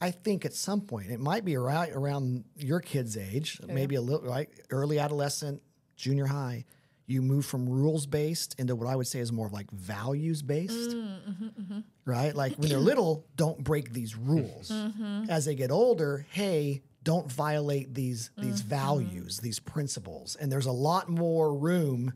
I 0.00 0.10
think 0.10 0.44
at 0.44 0.54
some 0.54 0.82
point 0.82 1.10
it 1.10 1.20
might 1.20 1.44
be 1.44 1.56
around 1.56 1.92
around 1.92 2.44
your 2.56 2.80
kid's 2.80 3.16
age, 3.16 3.58
maybe 3.66 3.94
a 3.94 4.00
little 4.00 4.26
right 4.26 4.50
early 4.70 4.98
adolescent, 4.98 5.62
junior 5.96 6.26
high. 6.26 6.64
You 7.06 7.20
move 7.20 7.44
from 7.44 7.68
rules 7.68 8.06
based 8.06 8.54
into 8.58 8.74
what 8.74 8.88
I 8.88 8.96
would 8.96 9.06
say 9.06 9.18
is 9.18 9.30
more 9.30 9.46
of 9.46 9.52
like 9.52 9.70
values 9.70 10.40
based, 10.40 10.90
mm, 10.90 11.18
mm-hmm, 11.28 11.44
mm-hmm. 11.44 11.80
right? 12.06 12.34
Like 12.34 12.54
when 12.56 12.68
they're 12.68 12.78
little, 12.92 13.26
don't 13.36 13.62
break 13.62 13.92
these 13.92 14.16
rules. 14.16 14.70
Mm-hmm. 14.70 15.26
As 15.28 15.44
they 15.44 15.54
get 15.54 15.70
older, 15.70 16.26
hey, 16.30 16.82
don't 17.02 17.30
violate 17.30 17.94
these 17.94 18.30
these 18.38 18.62
values, 18.62 19.38
these 19.38 19.58
principles. 19.58 20.36
And 20.36 20.50
there's 20.50 20.66
a 20.66 20.72
lot 20.72 21.08
more 21.08 21.54
room. 21.54 22.14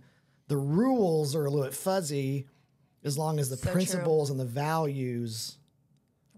The 0.48 0.56
rules 0.56 1.36
are 1.36 1.44
a 1.44 1.50
little 1.50 1.66
bit 1.66 1.74
fuzzy, 1.74 2.46
as 3.04 3.18
long 3.18 3.38
as 3.38 3.50
the 3.50 3.58
true. 3.58 3.72
principles 3.72 4.30
and 4.30 4.40
the 4.40 4.46
values 4.46 5.58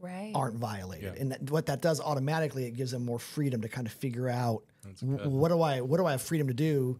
right 0.00 0.32
aren't 0.34 0.56
violated. 0.56 1.14
Yeah. 1.14 1.20
And 1.20 1.32
that, 1.32 1.50
what 1.50 1.66
that 1.66 1.80
does 1.80 2.00
automatically, 2.00 2.64
it 2.64 2.72
gives 2.72 2.90
them 2.90 3.04
more 3.04 3.18
freedom 3.18 3.60
to 3.62 3.68
kind 3.68 3.86
of 3.86 3.92
figure 3.92 4.28
out 4.28 4.64
w- 5.00 5.28
what 5.28 5.48
do 5.48 5.60
I 5.60 5.80
what 5.80 5.98
do 5.98 6.06
I 6.06 6.12
have 6.12 6.22
freedom 6.22 6.48
to 6.48 6.54
do, 6.54 6.98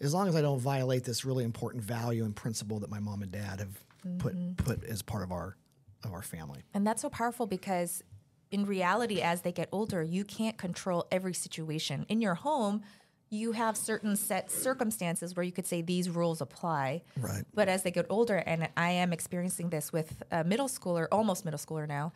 as 0.00 0.14
long 0.14 0.28
as 0.28 0.36
I 0.36 0.42
don't 0.42 0.60
violate 0.60 1.04
this 1.04 1.24
really 1.24 1.44
important 1.44 1.82
value 1.82 2.24
and 2.24 2.34
principle 2.34 2.80
that 2.80 2.90
my 2.90 3.00
mom 3.00 3.22
and 3.22 3.30
dad 3.30 3.60
have 3.60 4.18
put 4.18 4.34
mm-hmm. 4.34 4.52
put 4.54 4.84
as 4.84 5.02
part 5.02 5.22
of 5.22 5.32
our 5.32 5.56
of 6.04 6.12
our 6.12 6.22
family. 6.22 6.60
And 6.74 6.86
that's 6.86 7.02
so 7.02 7.08
powerful 7.08 7.46
because 7.46 8.02
in 8.50 8.66
reality, 8.66 9.20
as 9.20 9.40
they 9.40 9.52
get 9.52 9.68
older, 9.72 10.02
you 10.02 10.24
can't 10.24 10.56
control 10.56 11.06
every 11.10 11.34
situation. 11.34 12.06
In 12.08 12.20
your 12.20 12.34
home, 12.34 12.82
you 13.30 13.52
have 13.52 13.76
certain 13.76 14.16
set 14.16 14.50
circumstances 14.50 15.34
where 15.34 15.42
you 15.42 15.50
could 15.50 15.66
say 15.66 15.82
these 15.82 16.08
rules 16.08 16.40
apply. 16.40 17.02
Right. 17.18 17.44
But 17.52 17.68
as 17.68 17.82
they 17.82 17.90
get 17.90 18.06
older, 18.08 18.36
and 18.36 18.68
I 18.76 18.90
am 18.90 19.12
experiencing 19.12 19.70
this 19.70 19.92
with 19.92 20.22
a 20.30 20.44
middle 20.44 20.68
schooler, 20.68 21.08
almost 21.10 21.44
middle 21.44 21.58
schooler 21.58 21.88
now, 21.88 22.12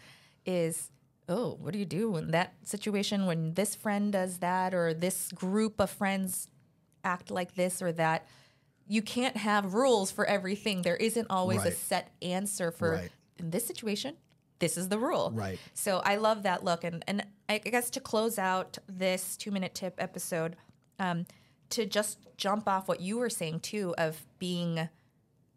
is 0.46 0.90
oh, 1.28 1.58
what 1.60 1.72
do 1.74 1.78
you 1.78 1.84
do 1.84 2.16
in 2.16 2.30
that 2.30 2.54
situation 2.62 3.26
when 3.26 3.52
this 3.54 3.74
friend 3.74 4.12
does 4.12 4.38
that 4.38 4.72
or 4.72 4.94
this 4.94 5.30
group 5.32 5.78
of 5.78 5.90
friends 5.90 6.48
act 7.04 7.30
like 7.30 7.54
this 7.54 7.82
or 7.82 7.92
that? 7.92 8.26
You 8.86 9.02
can't 9.02 9.36
have 9.36 9.74
rules 9.74 10.10
for 10.10 10.24
everything. 10.24 10.82
There 10.82 10.96
isn't 10.96 11.26
always 11.30 11.64
a 11.64 11.72
set 11.72 12.10
answer 12.22 12.70
for 12.70 12.92
Right. 12.92 13.12
in 13.38 13.50
this 13.50 13.66
situation. 13.66 14.16
This 14.60 14.76
is 14.76 14.88
the 14.88 14.98
rule. 14.98 15.30
Right. 15.34 15.58
So 15.74 15.98
I 16.04 16.16
love 16.16 16.42
that 16.44 16.64
look, 16.64 16.82
and 16.84 17.04
and 17.06 17.24
I 17.48 17.58
guess 17.58 17.90
to 17.90 18.00
close 18.00 18.38
out 18.38 18.78
this 18.88 19.36
two 19.36 19.50
minute 19.50 19.74
tip 19.74 19.94
episode, 19.98 20.56
um, 20.98 21.26
to 21.70 21.86
just 21.86 22.18
jump 22.36 22.66
off 22.68 22.88
what 22.88 23.00
you 23.00 23.18
were 23.18 23.30
saying 23.30 23.60
too 23.60 23.94
of 23.98 24.26
being 24.38 24.88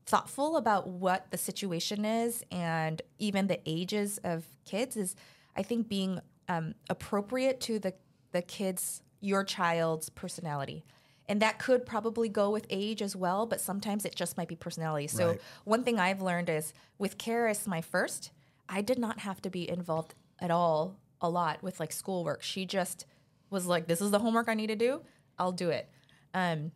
thoughtful 0.05 0.57
about 0.57 0.87
what 0.87 1.31
the 1.31 1.37
situation 1.37 2.03
is 2.05 2.43
and 2.51 3.01
even 3.17 3.47
the 3.47 3.59
ages 3.65 4.19
of 4.23 4.45
kids 4.65 4.97
is, 4.97 5.15
I 5.55 5.63
think, 5.63 5.87
being 5.87 6.19
um, 6.49 6.75
appropriate 6.89 7.59
to 7.61 7.79
the 7.79 7.93
the 8.33 8.41
kids, 8.41 9.01
your 9.19 9.43
child's 9.43 10.09
personality. 10.09 10.83
And 11.31 11.41
that 11.41 11.59
could 11.59 11.85
probably 11.85 12.27
go 12.27 12.49
with 12.49 12.65
age 12.69 13.01
as 13.01 13.15
well, 13.15 13.45
but 13.45 13.61
sometimes 13.61 14.03
it 14.03 14.13
just 14.13 14.35
might 14.35 14.49
be 14.49 14.55
personality. 14.57 15.07
So 15.07 15.29
Right. 15.29 15.41
one 15.63 15.85
thing 15.85 15.97
I've 15.97 16.21
learned 16.21 16.49
is 16.49 16.73
with 16.97 17.17
Karis, 17.17 17.65
my 17.65 17.79
first, 17.79 18.31
I 18.67 18.81
did 18.81 18.99
not 18.99 19.19
have 19.19 19.41
to 19.43 19.49
be 19.49 19.69
involved 19.69 20.13
at 20.39 20.51
all 20.51 20.97
a 21.21 21.29
lot 21.29 21.63
with 21.63 21.79
like 21.79 21.93
schoolwork. 21.93 22.43
She 22.43 22.65
just 22.65 23.05
was 23.49 23.65
like, 23.65 23.87
"This 23.87 24.01
is 24.01 24.11
the 24.11 24.19
homework 24.19 24.49
I 24.49 24.55
need 24.55 24.67
to 24.67 24.75
do. 24.75 25.03
I'll 25.39 25.53
do 25.53 25.69
it." 25.69 25.89
Um, 26.33 26.73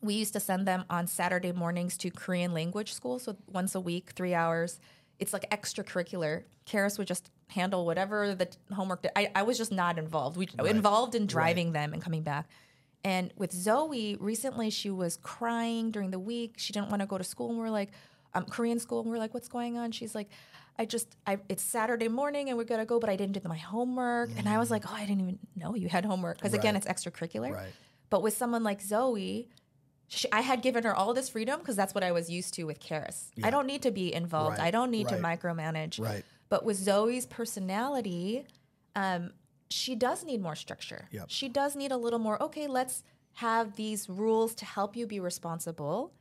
we 0.00 0.14
used 0.14 0.32
to 0.32 0.40
send 0.40 0.66
them 0.66 0.84
on 0.90 1.06
Saturday 1.06 1.52
mornings 1.52 1.96
to 1.98 2.10
Korean 2.10 2.52
language 2.52 2.92
school, 2.92 3.20
so 3.20 3.36
once 3.46 3.76
a 3.76 3.80
week, 3.80 4.10
three 4.16 4.34
hours. 4.34 4.80
It's 5.20 5.32
like 5.32 5.48
extracurricular. 5.50 6.44
Karis 6.66 6.98
would 6.98 7.06
just 7.06 7.30
handle 7.48 7.86
whatever 7.86 8.34
the 8.34 8.48
homework. 8.72 9.02
Did. 9.02 9.12
I, 9.14 9.30
I 9.36 9.42
was 9.44 9.56
just 9.56 9.70
not 9.70 9.98
involved. 9.98 10.36
We 10.36 10.48
involved 10.68 11.14
in 11.14 11.28
driving 11.28 11.70
them 11.70 11.92
and 11.92 12.02
coming 12.02 12.22
back. 12.22 12.48
And 13.04 13.32
with 13.36 13.52
Zoe, 13.52 14.16
recently 14.20 14.70
she 14.70 14.90
was 14.90 15.16
crying 15.22 15.90
during 15.90 16.10
the 16.10 16.18
week. 16.18 16.54
She 16.56 16.72
didn't 16.72 16.90
want 16.90 17.00
to 17.00 17.06
go 17.06 17.18
to 17.18 17.24
school, 17.24 17.50
and 17.50 17.58
we're 17.58 17.70
like, 17.70 17.92
um, 18.34 18.44
Korean 18.44 18.78
school, 18.78 19.00
and 19.00 19.10
we're 19.10 19.18
like, 19.18 19.34
what's 19.34 19.48
going 19.48 19.78
on? 19.78 19.92
She's 19.92 20.14
like, 20.14 20.28
I 20.78 20.84
just, 20.84 21.16
I, 21.26 21.38
it's 21.48 21.62
Saturday 21.62 22.08
morning, 22.08 22.48
and 22.48 22.58
we're 22.58 22.64
gonna 22.64 22.86
go, 22.86 23.00
but 23.00 23.10
I 23.10 23.16
didn't 23.16 23.40
do 23.40 23.48
my 23.48 23.56
homework. 23.56 24.30
And 24.36 24.48
I 24.48 24.58
was 24.58 24.70
like, 24.70 24.84
oh, 24.88 24.94
I 24.94 25.06
didn't 25.06 25.20
even 25.20 25.38
know 25.56 25.74
you 25.74 25.88
had 25.88 26.04
homework 26.04 26.38
because 26.38 26.54
again, 26.54 26.76
it's 26.76 26.86
extracurricular. 26.86 27.52
Right. 27.52 27.72
But 28.10 28.22
with 28.22 28.36
someone 28.36 28.62
like 28.62 28.80
Zoe, 28.80 29.48
she, 30.08 30.30
I 30.32 30.40
had 30.40 30.62
given 30.62 30.84
her 30.84 30.94
all 30.94 31.14
this 31.14 31.28
freedom 31.28 31.58
because 31.60 31.76
that's 31.76 31.94
what 31.94 32.02
I 32.02 32.12
was 32.12 32.30
used 32.30 32.54
to 32.54 32.64
with 32.64 32.80
Karis. 32.80 33.26
I 33.42 33.50
don't 33.50 33.66
need 33.66 33.82
to 33.82 33.90
be 33.90 34.12
involved. 34.12 34.58
Right, 34.58 34.66
I 34.66 34.70
don't 34.70 34.90
need 34.90 35.08
to 35.08 35.16
micromanage. 35.16 36.00
Right. 36.00 36.24
But 36.48 36.64
with 36.64 36.76
Zoe's 36.76 37.26
personality, 37.26 38.46
um, 38.96 39.32
she 39.70 39.94
does 39.94 40.24
need 40.24 40.40
more 40.40 40.54
structure. 40.56 41.08
Yep. 41.10 41.26
She 41.28 41.48
does 41.48 41.76
need 41.76 41.92
a 41.92 41.96
little 41.96 42.18
more, 42.18 42.42
okay, 42.42 42.66
let's 42.66 43.02
have 43.34 43.76
these 43.76 44.08
rules 44.08 44.54
to 44.56 44.64
help 44.64 44.96
you 44.96 45.06
be 45.06 45.20
responsible. 45.20 46.12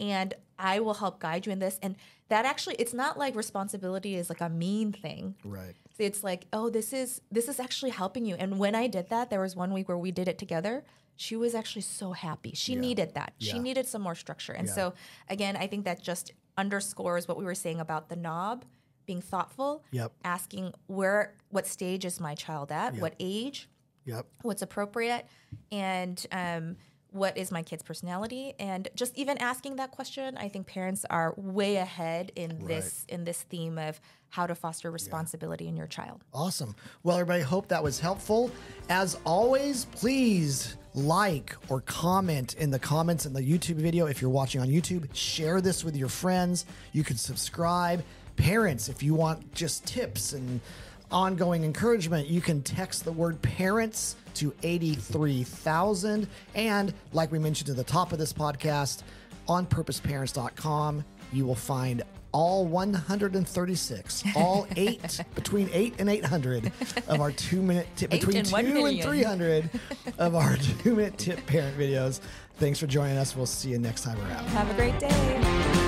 And 0.00 0.34
I 0.58 0.80
will 0.80 0.94
help 0.94 1.20
guide 1.20 1.46
you 1.46 1.52
in 1.52 1.58
this. 1.58 1.78
And 1.82 1.96
that 2.28 2.44
actually, 2.46 2.76
it's 2.76 2.94
not 2.94 3.18
like 3.18 3.36
responsibility 3.36 4.14
is 4.16 4.28
like 4.28 4.40
a 4.40 4.48
mean 4.48 4.92
thing 4.92 5.34
Right. 5.44 5.74
it's 5.98 6.24
like 6.24 6.46
oh 6.52 6.70
this 6.70 6.92
is 6.92 7.20
this 7.30 7.46
is 7.48 7.60
actually 7.60 7.90
helping 7.90 8.24
you 8.24 8.34
and 8.36 8.58
when 8.58 8.74
i 8.74 8.86
did 8.86 9.10
that 9.10 9.28
there 9.30 9.40
was 9.40 9.54
one 9.54 9.72
week 9.72 9.86
where 9.88 9.98
we 9.98 10.10
did 10.10 10.26
it 10.26 10.38
together 10.38 10.82
she 11.16 11.36
was 11.36 11.54
actually 11.54 11.82
so 11.82 12.12
happy 12.12 12.52
she 12.54 12.74
needed 12.74 13.12
that 13.14 13.34
she 13.38 13.58
needed 13.58 13.86
some 13.86 14.00
more 14.02 14.14
structure 14.14 14.52
and 14.52 14.68
so 14.68 14.94
again 15.28 15.54
i 15.56 15.66
think 15.66 15.84
that 15.84 16.02
just 16.02 16.32
underscores 16.56 17.28
what 17.28 17.36
we 17.36 17.44
were 17.44 17.54
saying 17.54 17.78
about 17.78 18.08
the 18.08 18.16
knob 18.16 18.64
being 19.12 19.20
thoughtful 19.22 19.84
Yep. 19.90 20.12
asking 20.24 20.72
where 20.86 21.34
what 21.50 21.66
stage 21.66 22.04
is 22.06 22.18
my 22.18 22.34
child 22.34 22.72
at 22.72 22.94
what 22.96 23.14
age 23.20 23.68
Yep. 24.06 24.24
what's 24.42 24.62
appropriate 24.62 25.26
and 25.70 26.24
um, 26.32 26.76
what 27.10 27.36
is 27.36 27.52
my 27.52 27.62
kid's 27.62 27.82
personality 27.82 28.54
and 28.58 28.88
just 28.94 29.16
even 29.18 29.36
asking 29.38 29.76
that 29.76 29.90
question 29.90 30.36
i 30.38 30.48
think 30.48 30.66
parents 30.66 31.04
are 31.10 31.34
way 31.36 31.76
ahead 31.76 32.32
in 32.36 32.58
this 32.66 33.04
in 33.10 33.24
this 33.24 33.42
theme 33.42 33.76
of 33.78 34.00
how 34.30 34.46
to 34.46 34.54
foster 34.54 34.90
responsibility 34.90 35.68
in 35.68 35.76
your 35.76 35.86
child 35.86 36.24
Awesome. 36.32 36.74
Well, 37.02 37.18
everybody, 37.18 37.42
hope 37.42 37.68
that 37.68 37.82
was 37.82 38.00
helpful. 38.00 38.50
As 38.88 39.18
always, 39.26 39.84
please 39.84 40.78
like 40.94 41.54
or 41.68 41.82
comment 41.82 42.54
in 42.54 42.70
the 42.70 42.78
comments 42.78 43.26
in 43.26 43.34
the 43.34 43.42
YouTube 43.42 43.74
video 43.76 44.06
if 44.06 44.22
you're 44.22 44.30
watching 44.30 44.62
on 44.62 44.68
YouTube. 44.68 45.06
Share 45.14 45.60
this 45.60 45.84
with 45.84 45.94
your 45.98 46.08
friends. 46.08 46.64
You 46.94 47.04
can 47.04 47.18
subscribe. 47.18 48.02
Parents, 48.36 48.88
if 48.88 49.02
you 49.02 49.14
want 49.14 49.54
just 49.54 49.86
tips 49.86 50.32
and 50.32 50.60
ongoing 51.10 51.64
encouragement, 51.64 52.28
you 52.28 52.40
can 52.40 52.62
text 52.62 53.04
the 53.04 53.12
word 53.12 53.40
parents 53.42 54.16
to 54.34 54.54
83,000. 54.62 56.26
And 56.54 56.94
like 57.12 57.30
we 57.30 57.38
mentioned 57.38 57.70
at 57.70 57.76
the 57.76 57.84
top 57.84 58.12
of 58.12 58.18
this 58.18 58.32
podcast, 58.32 59.02
on 59.48 59.66
purposeparents.com, 59.66 61.04
you 61.32 61.46
will 61.46 61.54
find 61.54 62.02
all 62.32 62.64
136, 62.64 64.24
all 64.34 64.66
eight, 64.76 65.20
between 65.34 65.68
eight 65.72 65.94
and 65.98 66.08
800 66.08 66.72
of 67.08 67.20
our 67.20 67.30
two 67.30 67.60
minute 67.60 67.86
tip, 67.94 68.10
between 68.10 68.38
and 68.38 68.46
two 68.46 68.86
and 68.86 69.02
300 69.02 69.70
of 70.18 70.34
our 70.34 70.56
two 70.56 70.96
minute 70.96 71.18
tip 71.18 71.44
parent 71.46 71.76
videos. 71.78 72.20
Thanks 72.56 72.78
for 72.78 72.86
joining 72.86 73.18
us. 73.18 73.36
We'll 73.36 73.46
see 73.46 73.70
you 73.70 73.78
next 73.78 74.02
time 74.02 74.18
around. 74.20 74.44
have 74.46 74.70
a 74.70 74.74
great 74.74 74.98
day 74.98 75.81